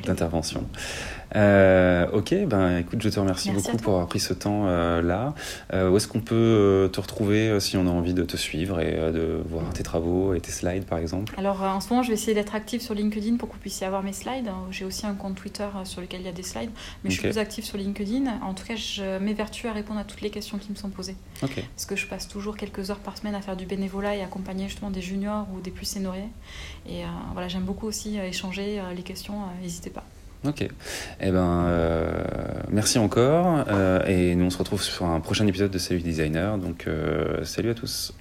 d'intervention. 0.05 0.65
Euh, 1.37 2.07
ok, 2.13 2.35
ben 2.47 2.79
écoute, 2.79 3.03
je 3.03 3.09
te 3.09 3.19
remercie 3.19 3.51
beaucoup 3.51 3.77
pour 3.77 3.95
avoir 3.95 4.09
pris 4.09 4.21
ce 4.21 4.33
temps 4.33 4.67
euh, 4.67 5.03
là. 5.03 5.35
Euh, 5.73 5.91
où 5.91 5.97
est-ce 5.97 6.07
qu'on 6.07 6.21
peut 6.21 6.89
te 6.93 7.01
retrouver 7.01 7.59
si 7.61 7.77
on 7.77 7.87
a 7.87 7.91
envie 7.91 8.15
de 8.15 8.23
te 8.23 8.37
suivre 8.37 8.81
et 8.81 9.13
de 9.13 9.43
voir 9.49 9.73
tes 9.73 9.83
travaux 9.83 10.35
et 10.35 10.41
tes 10.41 10.53
slides 10.53 10.85
par 10.85 10.99
exemple? 10.99 11.35
Alors 11.37 11.63
en 11.63 11.81
ce 11.81 11.91
moment, 11.91 12.03
je 12.03 12.09
vais 12.09 12.15
essayer 12.15 12.35
d'être 12.35 12.55
active 12.55 12.81
sur 12.81 12.95
LinkedIn 12.95 13.37
pour 13.37 13.49
que 13.49 13.55
vous 13.55 13.61
puissiez 13.61 13.87
avoir 13.87 14.03
mes 14.03 14.13
slides. 14.13 14.51
J'ai 14.71 14.85
aussi 14.85 15.07
un 15.07 15.15
compte 15.15 15.35
Twitter 15.35 15.67
sur 15.85 16.01
lequel 16.01 16.21
il 16.21 16.27
y 16.27 16.31
a 16.31 16.33
des 16.33 16.43
slides, 16.43 16.71
mais 17.03 17.11
je 17.11 17.19
suis 17.19 17.29
plus 17.29 17.39
active 17.39 17.65
sur 17.65 17.79
LinkedIn. 17.79 18.41
En 18.43 18.55
tout 18.55 18.65
cas, 18.65 18.77
je 18.77 19.19
m'évertue 19.19 19.67
à 19.67 19.73
répondre 19.73 19.99
à 19.99 20.05
toutes 20.05 20.21
les 20.21 20.31
questions 20.31 20.59
qui 20.59 20.71
me 20.71 20.77
sont 20.77 20.91
posées. 20.91 21.17
Ok. 21.43 21.65
Parce 21.75 21.87
que 21.87 21.97
je 21.97 22.07
passe 22.07 22.29
toujours 22.29 22.57
quelques 22.57 22.91
heures 22.91 23.01
par 23.01 23.19
semaine 23.19 23.35
à 23.35 23.41
faire 23.41 23.57
du 23.57 23.67
bénévolat 23.67 24.15
et 24.15 24.23
accompagner 24.23 24.69
justement 24.69 24.91
des 24.91 25.03
juniors 25.03 25.47
ou 25.53 25.61
des 25.65 25.71
plus 25.71 25.87
seniors. 25.87 26.15
Et 26.87 27.03
voilà, 27.33 27.49
j'aime 27.49 27.65
beaucoup 27.65 27.87
aussi 27.87 28.19
échanger 28.19 28.81
les 28.95 29.03
questions. 29.03 29.35
N'hésitez 29.61 29.91
pas. 29.91 30.05
Ok. 30.47 30.69
Eh 31.21 31.31
ben, 31.31 31.65
euh, 31.67 32.25
merci 32.69 32.99
encore. 32.99 33.65
Euh, 33.69 34.05
et 34.07 34.35
nous, 34.35 34.47
on 34.47 34.51
se 34.51 34.59
retrouve 34.59 34.83
sur 34.83 35.07
un 35.07 35.21
prochain 35.21 35.47
épisode 35.47 35.71
de 35.71 35.79
Salut 35.79 36.01
Designer. 36.01 36.59
Donc, 36.59 36.87
euh, 36.87 37.45
salut 37.45 37.71
à 37.71 37.75
tous. 37.75 38.13